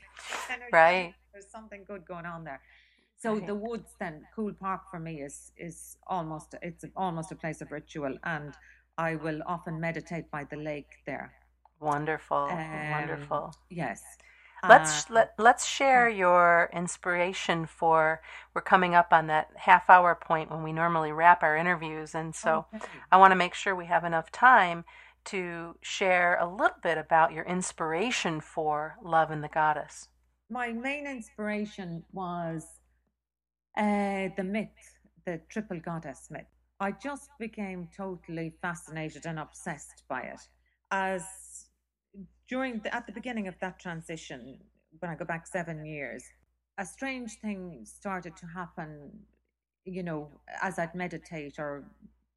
energetically 0.49 0.69
right. 0.73 1.15
There's 1.33 1.51
something 1.51 1.85
good 1.87 2.07
going 2.07 2.27
on 2.27 2.45
there. 2.45 2.61
So 3.19 3.35
right. 3.35 3.47
the 3.47 3.55
woods, 3.55 3.95
then 3.99 4.23
Coole 4.35 4.53
Park 4.53 4.83
for 4.91 5.01
me 5.01 5.23
is 5.23 5.53
is 5.57 5.97
almost 6.07 6.55
it's 6.63 6.85
almost 6.95 7.33
a 7.33 7.37
place 7.37 7.61
of 7.61 7.73
ritual, 7.73 8.17
and 8.23 8.55
I 8.99 9.17
will 9.17 9.41
often 9.47 9.81
meditate 9.81 10.31
by 10.31 10.45
the 10.45 10.57
lake 10.57 11.03
there. 11.07 11.33
Wonderful, 11.81 12.49
um, 12.51 12.91
wonderful. 12.91 13.53
Yes. 13.69 14.03
Let's 14.67 15.11
uh, 15.11 15.15
let, 15.15 15.35
let's 15.39 15.67
share 15.67 16.09
your 16.09 16.71
inspiration 16.73 17.67
for 17.67 18.21
we're 18.55 18.63
coming 18.63 18.95
up 18.95 19.13
on 19.13 19.27
that 19.29 19.51
half 19.57 19.89
hour 19.91 20.15
point 20.15 20.51
when 20.51 20.63
we 20.63 20.73
normally 20.73 21.13
wrap 21.13 21.43
our 21.43 21.57
interviews 21.57 22.15
and 22.15 22.35
so 22.35 22.67
okay. 22.75 22.87
I 23.13 23.19
want 23.19 23.33
to 23.33 23.37
make 23.37 23.55
sure 23.55 23.75
we 23.75 23.87
have 23.87 24.05
enough 24.05 24.33
time 24.33 24.85
to 25.27 25.77
share 25.83 26.39
a 26.41 26.49
little 26.49 26.79
bit 26.83 26.99
about 26.99 27.33
your 27.33 27.45
inspiration 27.45 28.41
for 28.41 28.97
Love 29.03 29.31
and 29.31 29.43
the 29.43 29.49
Goddess. 29.49 30.09
My 30.49 30.73
main 30.73 31.07
inspiration 31.07 32.05
was 32.13 32.65
uh, 33.77 34.29
the 34.37 34.45
myth, 34.45 34.99
the 35.25 35.41
triple 35.49 35.81
goddess 35.81 36.29
myth. 36.31 36.47
I 36.79 36.93
just 36.93 37.31
became 37.39 37.89
totally 37.97 38.55
fascinated 38.63 39.27
and 39.27 39.39
obsessed 39.39 40.05
by 40.09 40.21
it 40.21 40.41
as 40.91 41.25
during 42.49 42.81
the, 42.81 42.95
at 42.95 43.07
the 43.07 43.13
beginning 43.13 43.49
of 43.49 43.59
that 43.61 43.79
transition, 43.79 44.59
when 44.99 45.11
I 45.11 45.15
go 45.15 45.25
back 45.25 45.47
seven 45.47 45.85
years, 45.85 46.25
a 46.79 46.87
strange 46.87 47.39
thing 47.41 47.85
started 47.85 48.37
to 48.37 48.47
happen. 48.47 49.11
You 49.85 50.03
know, 50.03 50.31
as 50.63 50.79
I'd 50.81 50.95
meditate 50.95 51.59
or 51.59 51.85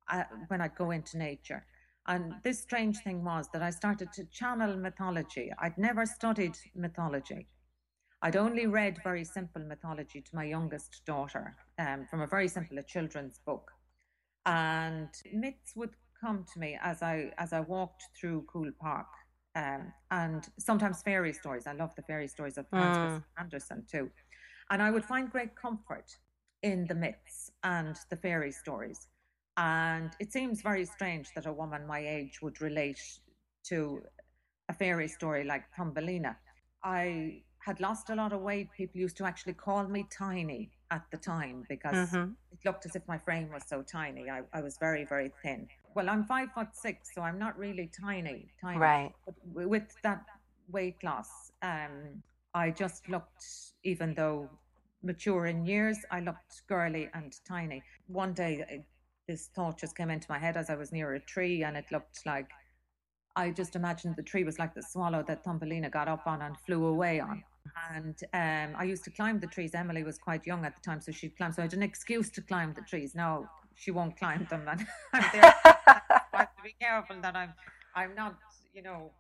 uh, 0.10 0.24
when 0.48 0.62
I'd 0.62 0.76
go 0.76 0.92
into 0.92 1.18
nature. 1.18 1.66
And 2.08 2.34
this 2.44 2.60
strange 2.60 3.00
thing 3.00 3.24
was 3.24 3.48
that 3.54 3.62
I 3.62 3.70
started 3.70 4.12
to 4.14 4.26
channel 4.26 4.76
mythology. 4.78 5.52
I'd 5.60 5.78
never 5.78 6.06
studied 6.06 6.56
mythology. 6.76 7.48
I'd 8.22 8.36
only 8.36 8.68
read 8.68 9.00
very 9.04 9.24
simple 9.24 9.62
mythology 9.62 10.22
to 10.22 10.36
my 10.36 10.44
youngest 10.44 11.02
daughter 11.06 11.56
um, 11.78 12.06
from 12.10 12.22
a 12.22 12.28
very 12.28 12.48
simple 12.48 12.78
a 12.78 12.84
children's 12.84 13.40
book. 13.46 13.72
And 14.46 15.10
myths 15.32 15.74
would 15.76 15.96
come 16.20 16.46
to 16.54 16.60
me 16.60 16.78
as 16.82 17.02
I 17.02 17.32
as 17.38 17.54
I 17.54 17.62
walked 17.62 18.04
through 18.20 18.46
Coole 18.52 18.72
Park 18.80 19.08
um, 19.60 19.94
and 20.12 20.48
sometimes 20.58 21.02
fairy 21.02 21.34
stories. 21.34 21.68
I 21.68 21.74
love 21.74 21.94
the 21.96 22.02
fairy 22.04 22.28
stories 22.28 22.58
of 22.58 22.70
mm. 22.72 23.24
Andersen 23.38 23.86
too. 23.92 24.10
And 24.70 24.82
I 24.82 24.92
would 24.92 25.04
find 25.04 25.30
great 25.30 25.56
comfort 25.56 26.18
in 26.64 26.86
the 26.88 26.96
myths 26.96 27.52
and 27.64 27.96
the 28.10 28.16
fairy 28.16 28.52
stories. 28.52 29.08
And 29.58 30.12
it 30.20 30.32
seems 30.32 30.62
very 30.62 30.86
strange 30.86 31.28
that 31.36 31.46
a 31.46 31.52
woman 31.52 31.86
my 31.86 32.00
age 32.00 32.42
would 32.42 32.62
relate 32.62 33.02
to 33.66 34.02
a 34.70 34.74
fairy 34.74 35.08
story 35.08 35.44
like 35.44 35.64
Thumbelina. 35.76 36.38
I 36.84 37.44
had 37.60 37.82
lost 37.82 38.10
a 38.10 38.16
lot 38.16 38.32
of 38.32 38.42
weight. 38.42 38.70
People 38.72 39.02
used 39.02 39.18
to 39.18 39.26
actually 39.26 39.54
call 39.54 39.86
me 39.88 40.08
tiny 40.16 40.72
at 40.92 41.04
the 41.12 41.18
time 41.18 41.66
because 41.68 42.10
mm-hmm. 42.10 42.32
it 42.52 42.60
looked 42.64 42.86
as 42.86 42.96
if 42.96 43.06
my 43.08 43.18
frame 43.18 43.50
was 43.52 43.64
so 43.68 43.82
tiny. 43.82 44.30
I, 44.30 44.42
I 44.54 44.62
was 44.62 44.78
very, 44.80 45.04
very 45.04 45.32
thin 45.44 45.68
well, 45.96 46.10
I'm 46.10 46.24
five 46.24 46.52
foot 46.54 46.70
six, 46.74 47.14
so 47.14 47.22
I'm 47.22 47.40
not 47.40 47.58
really 47.58 47.90
tiny, 48.00 48.52
tiny. 48.62 48.80
Right. 48.80 49.12
But 49.26 49.36
with 49.68 49.96
that 50.04 50.24
weight 50.72 51.04
loss, 51.04 51.52
um, 51.62 52.24
I 52.54 52.72
just 52.72 53.10
looked, 53.10 53.46
even 53.84 54.14
though 54.14 54.50
mature 55.04 55.48
in 55.48 55.66
years, 55.66 55.98
I 56.12 56.20
looked 56.20 56.68
girly 56.68 57.10
and 57.14 57.34
tiny. 57.48 57.84
One 58.08 58.34
day, 58.34 58.66
uh, 58.72 58.78
this 59.28 59.50
thought 59.56 59.80
just 59.80 59.96
came 59.96 60.10
into 60.10 60.28
my 60.30 60.40
head 60.40 60.58
as 60.58 60.70
I 60.70 60.76
was 60.76 60.92
near 60.92 61.14
a 61.14 61.20
tree, 61.20 61.64
and 61.64 61.78
it 61.78 61.86
looked 61.92 62.26
like 62.26 62.50
I 63.36 63.52
just 63.52 63.76
imagined 63.76 64.16
the 64.16 64.24
tree 64.24 64.44
was 64.44 64.60
like 64.60 64.74
the 64.74 64.84
swallow 64.84 65.24
that 65.28 65.44
Thumbelina 65.44 65.90
got 65.90 66.08
up 66.08 66.26
on 66.26 66.42
and 66.42 66.58
flew 66.58 66.86
away 66.86 67.20
on. 67.20 67.44
And 67.92 68.16
um, 68.34 68.76
I 68.78 68.84
used 68.84 69.04
to 69.04 69.12
climb 69.12 69.40
the 69.40 69.48
trees. 69.48 69.76
Emily 69.76 70.04
was 70.04 70.18
quite 70.18 70.46
young 70.46 70.66
at 70.66 70.76
the 70.76 70.82
time, 70.82 71.00
so 71.00 71.12
she'd 71.12 71.38
climb. 71.38 71.54
So 71.54 71.62
I 71.62 71.66
had 71.66 71.74
an 71.74 71.84
excuse 71.84 72.30
to 72.32 72.42
climb 72.42 72.74
the 72.74 72.82
trees. 72.82 73.14
Now 73.16 73.50
she 73.80 73.92
won't 73.92 74.18
climb 74.18 74.46
them, 74.50 74.68
and 74.68 74.86
I'm 75.14 75.26
there. 75.34 75.56
I 75.66 76.02
have 76.34 76.56
to 76.56 76.64
be 76.64 76.76
careful 76.80 77.16
that 77.22 77.36
I'm 77.36 77.54
I'm 77.96 78.14
not, 78.14 78.36
you 78.74 78.84
know, 78.84 79.12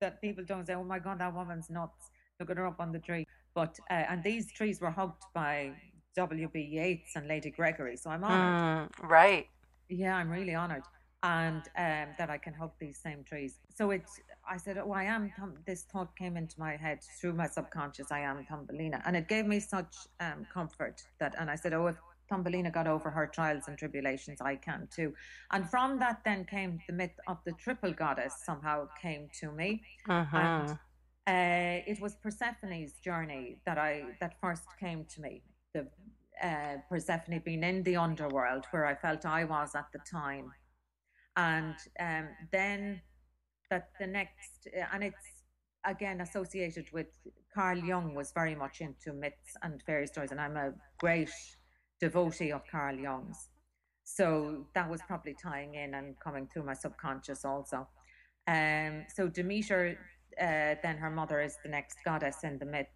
that 0.00 0.20
people 0.20 0.44
don't 0.44 0.66
say, 0.66 0.74
"Oh 0.74 0.84
my 0.84 0.98
God, 0.98 1.20
that 1.20 1.34
woman's 1.34 1.70
nuts." 1.70 2.10
Look 2.38 2.50
at 2.50 2.56
her 2.56 2.66
up 2.66 2.80
on 2.80 2.90
the 2.92 2.98
tree. 2.98 3.26
But 3.54 3.78
uh, 3.90 4.04
and 4.10 4.24
these 4.24 4.50
trees 4.52 4.80
were 4.80 4.90
hugged 4.90 5.24
by 5.34 5.72
W.B. 6.16 6.58
Yeats 6.60 7.14
and 7.16 7.28
Lady 7.28 7.50
Gregory, 7.50 7.96
so 7.96 8.10
I'm 8.10 8.24
honored. 8.24 8.90
Mm, 9.02 9.08
right. 9.08 9.46
Yeah, 9.88 10.16
I'm 10.16 10.30
really 10.30 10.54
honored, 10.54 10.84
and 11.22 11.62
um, 11.76 12.14
that 12.18 12.30
I 12.30 12.38
can 12.38 12.54
hug 12.54 12.72
these 12.80 12.98
same 12.98 13.22
trees. 13.24 13.58
So 13.74 13.90
it's. 13.90 14.18
I 14.48 14.56
said, 14.56 14.78
"Oh, 14.78 14.92
I 14.92 15.04
am." 15.04 15.30
This 15.66 15.82
thought 15.92 16.16
came 16.16 16.38
into 16.38 16.58
my 16.58 16.76
head 16.76 17.00
through 17.20 17.34
my 17.34 17.48
subconscious. 17.48 18.10
I 18.10 18.20
am 18.20 18.44
Thumbelina, 18.48 19.02
and 19.04 19.14
it 19.16 19.28
gave 19.28 19.46
me 19.46 19.60
such 19.60 19.94
um, 20.20 20.46
comfort 20.52 21.02
that. 21.18 21.34
And 21.38 21.50
I 21.50 21.56
said, 21.56 21.74
"Oh, 21.74 21.88
if 21.88 21.96
Thumbelina 22.30 22.70
got 22.70 22.86
over 22.86 23.10
her 23.10 23.26
trials 23.26 23.64
and 23.68 23.76
tribulations, 23.76 24.40
I 24.40 24.56
can 24.56 24.88
too. 24.94 25.12
And 25.50 25.68
from 25.68 25.98
that, 25.98 26.22
then 26.24 26.44
came 26.44 26.78
the 26.86 26.94
myth 26.94 27.18
of 27.26 27.38
the 27.44 27.52
triple 27.52 27.92
goddess, 27.92 28.34
somehow 28.44 28.88
came 29.02 29.28
to 29.40 29.50
me. 29.50 29.82
Mm-hmm. 30.08 30.36
And 30.36 30.70
uh, 31.26 31.82
it 31.86 32.00
was 32.00 32.16
Persephone's 32.16 32.94
journey 33.04 33.60
that 33.66 33.78
I 33.78 34.04
that 34.20 34.34
first 34.40 34.66
came 34.78 35.04
to 35.14 35.20
me. 35.20 35.42
The 35.74 35.86
uh, 36.42 36.76
Persephone 36.88 37.42
being 37.44 37.62
in 37.62 37.82
the 37.82 37.96
underworld 37.96 38.64
where 38.70 38.86
I 38.86 38.94
felt 38.94 39.26
I 39.26 39.44
was 39.44 39.74
at 39.74 39.86
the 39.92 40.00
time, 40.10 40.50
and 41.36 41.74
um, 42.00 42.28
then 42.50 43.02
that 43.70 43.90
the 44.00 44.06
next 44.06 44.68
uh, 44.76 44.86
and 44.92 45.04
it's 45.04 45.44
again 45.86 46.20
associated 46.20 46.86
with 46.92 47.06
Carl 47.54 47.78
Jung 47.78 48.14
was 48.14 48.32
very 48.32 48.54
much 48.54 48.80
into 48.80 49.12
myths 49.12 49.56
and 49.62 49.82
fairy 49.82 50.06
stories, 50.06 50.30
and 50.30 50.40
I'm 50.40 50.56
a 50.56 50.72
great 50.98 51.30
devotee 52.00 52.52
of 52.52 52.62
Carl 52.70 52.96
Jung's. 52.96 53.48
So 54.04 54.66
that 54.74 54.90
was 54.90 55.00
probably 55.06 55.36
tying 55.40 55.74
in 55.74 55.94
and 55.94 56.18
coming 56.18 56.48
through 56.52 56.64
my 56.64 56.74
subconscious 56.74 57.44
also. 57.44 57.88
Um, 58.48 59.04
so 59.14 59.28
Demeter, 59.28 59.98
uh, 60.40 60.74
then 60.82 60.96
her 60.96 61.10
mother 61.10 61.40
is 61.40 61.56
the 61.62 61.68
next 61.68 61.98
goddess 62.04 62.38
in 62.42 62.58
the 62.58 62.66
myth. 62.66 62.86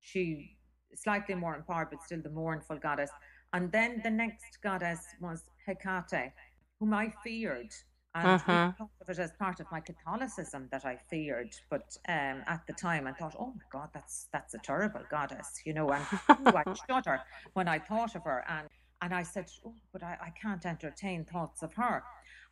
She 0.00 0.56
slightly 0.94 1.34
more 1.34 1.54
empowered, 1.54 1.90
but 1.90 2.02
still 2.02 2.22
the 2.22 2.30
mournful 2.30 2.78
goddess. 2.78 3.10
And 3.52 3.70
then 3.70 4.00
the 4.02 4.10
next 4.10 4.58
goddess 4.62 5.00
was 5.20 5.44
Hecate, 5.66 6.32
whom 6.80 6.94
I 6.94 7.12
feared. 7.22 7.72
And 8.16 8.32
Uh-huh. 8.32 8.72
thought 8.78 8.90
of 9.02 9.10
it 9.10 9.18
as 9.20 9.32
part 9.38 9.60
of 9.60 9.70
my 9.70 9.80
Catholicism 9.80 10.68
that 10.72 10.84
I 10.86 10.96
feared, 11.10 11.54
but 11.70 11.96
um, 12.08 12.44
at 12.48 12.62
the 12.66 12.74
time 12.74 13.06
I 13.06 13.12
thought, 13.12 13.36
oh 13.38 13.54
my 13.54 13.64
God, 13.72 13.90
that's 13.94 14.28
that's 14.32 14.54
a 14.54 14.58
terrible 14.58 15.02
goddess, 15.10 15.62
you 15.66 15.74
know, 15.74 15.92
and 15.92 16.08
ooh, 16.40 16.56
I 16.56 16.64
shudder 16.90 17.22
when 17.54 17.68
I 17.68 17.78
thought 17.80 18.16
of 18.16 18.24
her, 18.24 18.44
and 18.48 18.68
and 19.02 19.14
I 19.14 19.24
said, 19.24 19.46
oh, 19.66 19.76
but 19.92 20.02
I, 20.04 20.18
I 20.22 20.30
can't 20.42 20.66
entertain 20.66 21.24
thoughts 21.26 21.62
of 21.62 21.74
her. 21.74 22.04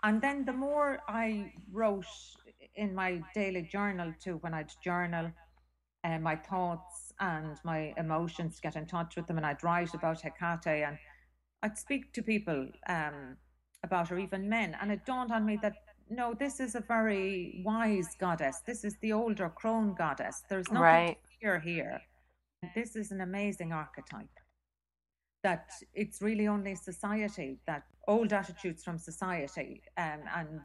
And 0.03 0.22
then 0.22 0.44
the 0.44 0.53
more 0.53 1.03
I 1.09 1.53
wrote 1.72 2.07
in 2.77 2.94
my 2.94 3.22
daily 3.35 3.62
journal 3.62 4.14
too, 4.22 4.38
when 4.42 4.55
I'd 4.55 4.72
journal 4.83 5.33
uh, 6.05 6.18
my 6.18 6.37
thoughts 6.37 7.12
and 7.20 7.59
my 7.64 7.94
emotions, 7.96 8.61
get 8.61 8.77
in 8.77 8.87
touch 8.87 9.16
with 9.16 9.27
them, 9.27 9.38
and 9.38 9.46
I'd 9.46 9.64
write 9.64 9.94
about 9.94 10.22
Hecate, 10.22 10.85
and 10.87 10.98
I'd 11.62 11.79
speak 11.79 12.12
to 12.14 12.22
people 12.22 12.68
um, 12.88 13.37
about 13.85 14.09
her, 14.09 14.18
even 14.18 14.49
men, 14.49 14.77
and 14.81 14.90
it 14.90 15.07
dawned 15.07 15.31
on 15.31 15.47
me 15.47 15.57
that 15.62 15.75
no, 16.11 16.35
this 16.35 16.61
is 16.61 16.75
a 16.75 16.81
very 16.81 17.62
wise 17.64 18.14
goddess. 18.20 18.61
This 18.66 18.85
is 18.85 18.94
the 19.01 19.12
older 19.12 19.49
crone 19.49 19.94
goddess. 19.94 20.42
There's 20.51 20.70
nothing 20.70 20.83
Right. 20.83 21.18
to 21.23 21.38
fear 21.40 21.59
here. 21.61 22.01
This 22.75 22.94
is 22.97 23.11
an 23.11 23.20
amazing 23.23 23.73
archetype. 23.73 24.37
That 25.42 25.70
it's 25.94 26.20
really 26.23 26.47
only 26.47 26.75
society 26.75 27.59
that 27.66 27.85
old 28.09 28.33
attitudes 28.33 28.83
from 28.85 28.99
society 28.99 29.83
um, 29.97 30.20
and 30.35 30.61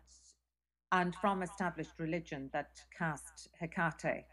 and 0.91 1.15
from 1.15 1.43
established 1.43 1.93
religion 1.99 2.49
that 2.51 2.71
cast 2.97 3.49
Hecate 3.61 4.25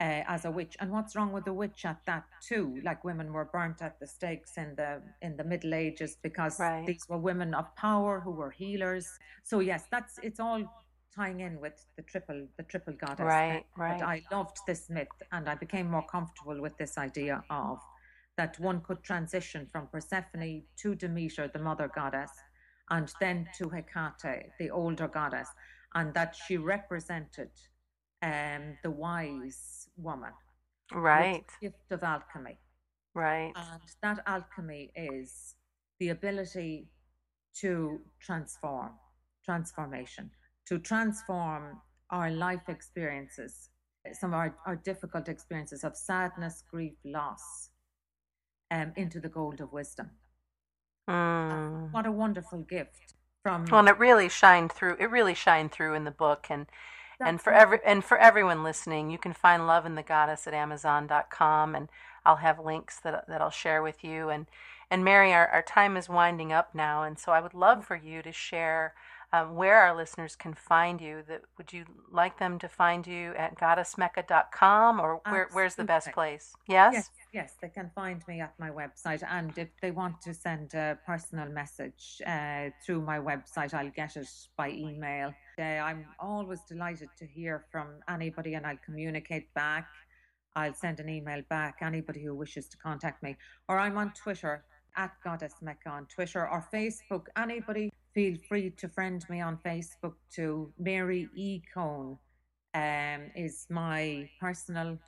uh, 0.00 0.22
as 0.28 0.44
a 0.44 0.50
witch. 0.50 0.76
And 0.80 0.90
what's 0.92 1.16
wrong 1.16 1.32
with 1.32 1.46
a 1.46 1.52
witch 1.52 1.84
at 1.84 2.00
that 2.06 2.24
too? 2.46 2.80
Like 2.84 3.04
women 3.04 3.32
were 3.32 3.46
burnt 3.46 3.82
at 3.82 3.98
the 4.00 4.06
stakes 4.06 4.56
in 4.58 4.74
the 4.76 5.02
in 5.22 5.36
the 5.36 5.44
Middle 5.44 5.74
Ages 5.74 6.16
because 6.22 6.58
Right. 6.60 6.86
these 6.86 7.06
were 7.08 7.18
women 7.18 7.54
of 7.54 7.74
power 7.76 8.20
who 8.20 8.32
were 8.32 8.50
healers. 8.50 9.08
So 9.42 9.60
yes, 9.60 9.84
that's 9.90 10.18
it's 10.22 10.40
all 10.40 10.62
tying 11.14 11.40
in 11.40 11.60
with 11.60 11.86
the 11.96 12.02
triple 12.02 12.46
the 12.58 12.62
triple 12.64 12.92
goddess. 12.94 13.20
Right, 13.26 13.64
But 13.76 13.82
right. 13.82 14.02
I 14.02 14.22
loved 14.34 14.58
this 14.66 14.90
myth 14.90 15.08
and 15.32 15.48
I 15.48 15.54
became 15.54 15.90
more 15.90 16.06
comfortable 16.06 16.60
with 16.60 16.76
this 16.76 16.98
idea 16.98 17.42
of 17.50 17.78
that 18.36 18.58
one 18.60 18.82
could 18.82 19.02
transition 19.02 19.66
from 19.72 19.86
Persephone 19.88 20.62
to 20.76 20.94
Demeter, 20.94 21.48
the 21.48 21.58
mother 21.58 21.88
goddess, 21.94 22.30
and 22.90 23.10
then 23.18 23.48
to 23.56 23.70
Hecate, 23.70 24.50
the 24.58 24.70
older 24.70 25.08
goddess, 25.08 25.48
and 25.94 26.12
that 26.12 26.36
she 26.36 26.58
represented 26.58 27.50
um, 28.22 28.76
the 28.82 28.90
wise 28.90 29.85
woman 29.96 30.32
Right. 30.92 31.44
gift 31.60 31.90
of 31.90 32.02
alchemy. 32.02 32.58
Right. 33.14 33.52
And 33.56 33.80
that 34.02 34.22
alchemy 34.26 34.92
is 34.94 35.56
the 35.98 36.10
ability 36.10 36.88
to 37.60 38.00
transform, 38.20 38.92
transformation, 39.44 40.30
to 40.66 40.78
transform 40.78 41.80
our 42.10 42.30
life 42.30 42.68
experiences, 42.68 43.70
some 44.12 44.32
of 44.32 44.38
our, 44.38 44.56
our 44.66 44.76
difficult 44.76 45.28
experiences 45.28 45.82
of 45.82 45.96
sadness, 45.96 46.62
grief, 46.70 46.94
loss, 47.04 47.70
um, 48.70 48.92
into 48.96 49.18
the 49.20 49.28
gold 49.28 49.60
of 49.60 49.72
wisdom. 49.72 50.10
Mm. 51.08 51.92
What 51.92 52.06
a 52.06 52.12
wonderful 52.12 52.60
gift 52.60 53.14
from 53.42 53.64
Well, 53.70 53.80
and 53.80 53.88
it 53.88 53.98
really 53.98 54.28
shined 54.28 54.72
through. 54.72 54.96
It 54.98 55.10
really 55.10 55.34
shined 55.34 55.72
through 55.72 55.94
in 55.94 56.04
the 56.04 56.10
book, 56.10 56.46
and 56.50 56.66
and 57.20 57.40
for 57.40 57.52
every 57.52 57.78
and 57.84 58.04
for 58.04 58.18
everyone 58.18 58.62
listening, 58.62 59.10
you 59.10 59.18
can 59.18 59.32
find 59.32 59.66
Love 59.66 59.84
and 59.86 59.96
the 59.96 60.02
Goddess 60.02 60.46
at 60.46 60.54
Amazon.com, 60.54 61.74
and 61.74 61.88
I'll 62.24 62.36
have 62.36 62.58
links 62.58 62.98
that 63.00 63.26
that 63.28 63.40
I'll 63.40 63.50
share 63.50 63.82
with 63.82 64.04
you. 64.04 64.28
And 64.28 64.46
and 64.90 65.04
Mary, 65.04 65.32
our, 65.32 65.48
our 65.48 65.62
time 65.62 65.96
is 65.96 66.08
winding 66.08 66.52
up 66.52 66.74
now, 66.74 67.02
and 67.02 67.18
so 67.18 67.32
I 67.32 67.40
would 67.40 67.54
love 67.54 67.84
for 67.84 67.96
you 67.96 68.22
to 68.22 68.32
share 68.32 68.94
um, 69.32 69.56
where 69.56 69.80
our 69.80 69.96
listeners 69.96 70.36
can 70.36 70.54
find 70.54 71.00
you. 71.00 71.22
That 71.26 71.42
would 71.58 71.72
you 71.72 71.84
like 72.10 72.38
them 72.38 72.58
to 72.60 72.68
find 72.68 73.06
you 73.06 73.34
at 73.36 73.58
goddessmecca.com, 73.58 75.00
or 75.00 75.20
where, 75.28 75.48
where's 75.52 75.74
the 75.74 75.84
best 75.84 76.12
place? 76.12 76.54
Yes. 76.68 76.94
Yes, 76.94 77.10
yes, 77.36 77.52
they 77.60 77.68
can 77.68 77.90
find 77.94 78.22
me 78.26 78.40
at 78.40 78.54
my 78.58 78.70
website. 78.70 79.22
And 79.30 79.52
if 79.58 79.68
they 79.82 79.90
want 79.90 80.22
to 80.22 80.32
send 80.32 80.72
a 80.72 80.98
personal 81.06 81.48
message 81.50 82.22
uh, 82.26 82.70
through 82.82 83.02
my 83.02 83.18
website, 83.18 83.74
I'll 83.74 83.90
get 83.90 84.16
it 84.16 84.30
by 84.56 84.70
email. 84.70 85.34
Uh, 85.58 85.80
I'm 85.88 86.06
always 86.18 86.60
delighted 86.66 87.10
to 87.18 87.26
hear 87.26 87.66
from 87.70 87.88
anybody 88.08 88.54
and 88.54 88.64
I'll 88.66 88.84
communicate 88.88 89.52
back. 89.52 89.86
I'll 90.56 90.72
send 90.72 90.98
an 90.98 91.10
email 91.10 91.42
back, 91.50 91.74
anybody 91.82 92.22
who 92.24 92.34
wishes 92.34 92.68
to 92.68 92.78
contact 92.78 93.22
me. 93.22 93.36
Or 93.68 93.78
I'm 93.78 93.98
on 93.98 94.14
Twitter 94.14 94.64
at 94.96 95.12
Goddess 95.22 95.56
Mecca 95.60 95.90
on 95.90 96.06
Twitter 96.06 96.48
or 96.48 96.66
Facebook. 96.72 97.26
Anybody 97.36 97.90
feel 98.14 98.36
free 98.48 98.70
to 98.70 98.88
friend 98.88 99.22
me 99.28 99.42
on 99.42 99.58
Facebook 99.58 100.14
to 100.36 100.72
Mary 100.78 101.28
E. 101.34 101.60
Cone 101.74 102.16
um, 102.72 103.20
is 103.34 103.66
my 103.68 104.26
personal 104.40 104.98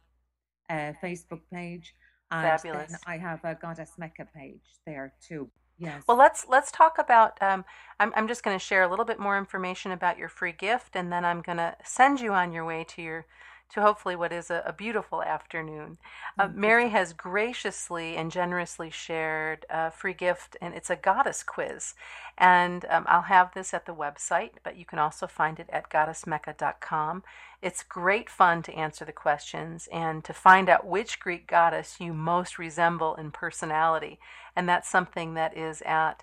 uh, 0.68 0.92
Facebook 1.02 1.40
page. 1.50 1.94
And 2.30 2.60
Fabulous. 2.60 2.94
I 3.06 3.16
have 3.16 3.44
a 3.44 3.54
Goddess 3.54 3.92
Mecca 3.98 4.26
page 4.34 4.60
there 4.86 5.14
too. 5.20 5.48
Yes. 5.78 6.02
Well, 6.08 6.16
let's 6.16 6.46
let's 6.48 6.72
talk 6.72 6.98
about. 6.98 7.40
Um, 7.40 7.64
I'm 8.00 8.12
I'm 8.16 8.28
just 8.28 8.42
going 8.42 8.58
to 8.58 8.64
share 8.64 8.82
a 8.82 8.88
little 8.88 9.04
bit 9.04 9.20
more 9.20 9.38
information 9.38 9.92
about 9.92 10.18
your 10.18 10.28
free 10.28 10.52
gift, 10.52 10.96
and 10.96 11.12
then 11.12 11.24
I'm 11.24 11.40
going 11.40 11.58
to 11.58 11.76
send 11.84 12.20
you 12.20 12.32
on 12.32 12.52
your 12.52 12.64
way 12.64 12.84
to 12.88 13.02
your 13.02 13.26
to 13.70 13.82
hopefully 13.82 14.16
what 14.16 14.32
is 14.32 14.50
a, 14.50 14.62
a 14.64 14.72
beautiful 14.72 15.22
afternoon. 15.22 15.98
Uh, 16.38 16.48
Mary 16.52 16.88
has 16.88 17.12
graciously 17.12 18.16
and 18.16 18.30
generously 18.30 18.90
shared 18.90 19.66
a 19.68 19.90
free 19.90 20.14
gift, 20.14 20.56
and 20.60 20.74
it's 20.74 20.90
a 20.90 20.96
goddess 20.96 21.42
quiz. 21.42 21.94
And 22.36 22.84
um, 22.88 23.04
I'll 23.08 23.22
have 23.22 23.52
this 23.54 23.74
at 23.74 23.86
the 23.86 23.94
website, 23.94 24.52
but 24.62 24.76
you 24.76 24.84
can 24.84 24.98
also 24.98 25.26
find 25.26 25.58
it 25.58 25.68
at 25.70 25.90
goddessmecca.com. 25.90 27.24
It's 27.60 27.82
great 27.82 28.30
fun 28.30 28.62
to 28.62 28.74
answer 28.74 29.04
the 29.04 29.12
questions 29.12 29.88
and 29.92 30.24
to 30.24 30.32
find 30.32 30.68
out 30.68 30.86
which 30.86 31.20
Greek 31.20 31.46
goddess 31.48 31.96
you 31.98 32.14
most 32.14 32.58
resemble 32.58 33.16
in 33.16 33.32
personality. 33.32 34.18
And 34.54 34.68
that's 34.68 34.88
something 34.88 35.34
that 35.34 35.56
is 35.56 35.82
at 35.82 36.22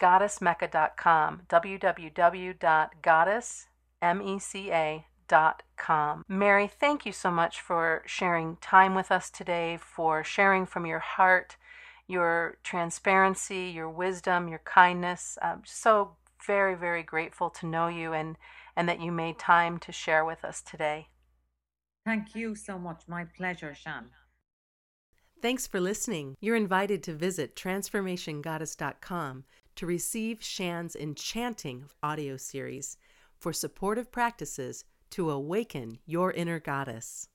goddessmecca.com, 0.00 1.42
www.goddessmecca.com. 5.28 6.24
Mary, 6.28 6.68
thank 6.68 7.06
you 7.06 7.12
so 7.12 7.30
much 7.30 7.60
for 7.60 8.02
sharing 8.06 8.56
time 8.56 8.94
with 8.94 9.10
us 9.10 9.30
today, 9.30 9.78
for 9.80 10.24
sharing 10.24 10.66
from 10.66 10.86
your 10.86 11.00
heart 11.00 11.56
your 12.06 12.58
transparency, 12.62 13.72
your 13.74 13.88
wisdom, 13.88 14.46
your 14.48 14.60
kindness. 14.66 15.38
I'm 15.40 15.62
so 15.64 16.16
very, 16.46 16.74
very 16.74 17.02
grateful 17.02 17.48
to 17.48 17.66
know 17.66 17.88
you 17.88 18.12
and, 18.12 18.36
and 18.76 18.86
that 18.88 19.00
you 19.00 19.10
made 19.10 19.38
time 19.38 19.78
to 19.78 19.92
share 19.92 20.22
with 20.22 20.44
us 20.44 20.60
today. 20.60 21.08
Thank 22.04 22.34
you 22.34 22.54
so 22.54 22.78
much. 22.78 23.04
My 23.08 23.24
pleasure, 23.24 23.74
Shan. 23.74 24.10
Thanks 25.40 25.66
for 25.66 25.80
listening. 25.80 26.34
You're 26.42 26.56
invited 26.56 27.02
to 27.04 27.14
visit 27.14 27.56
transformationgoddess.com 27.56 29.44
to 29.76 29.86
receive 29.86 30.42
Shan's 30.42 30.94
enchanting 30.94 31.86
audio 32.02 32.36
series 32.36 32.98
for 33.40 33.52
supportive 33.54 34.12
practices 34.12 34.84
to 35.14 35.30
awaken 35.30 35.96
your 36.06 36.32
inner 36.32 36.58
goddess. 36.58 37.28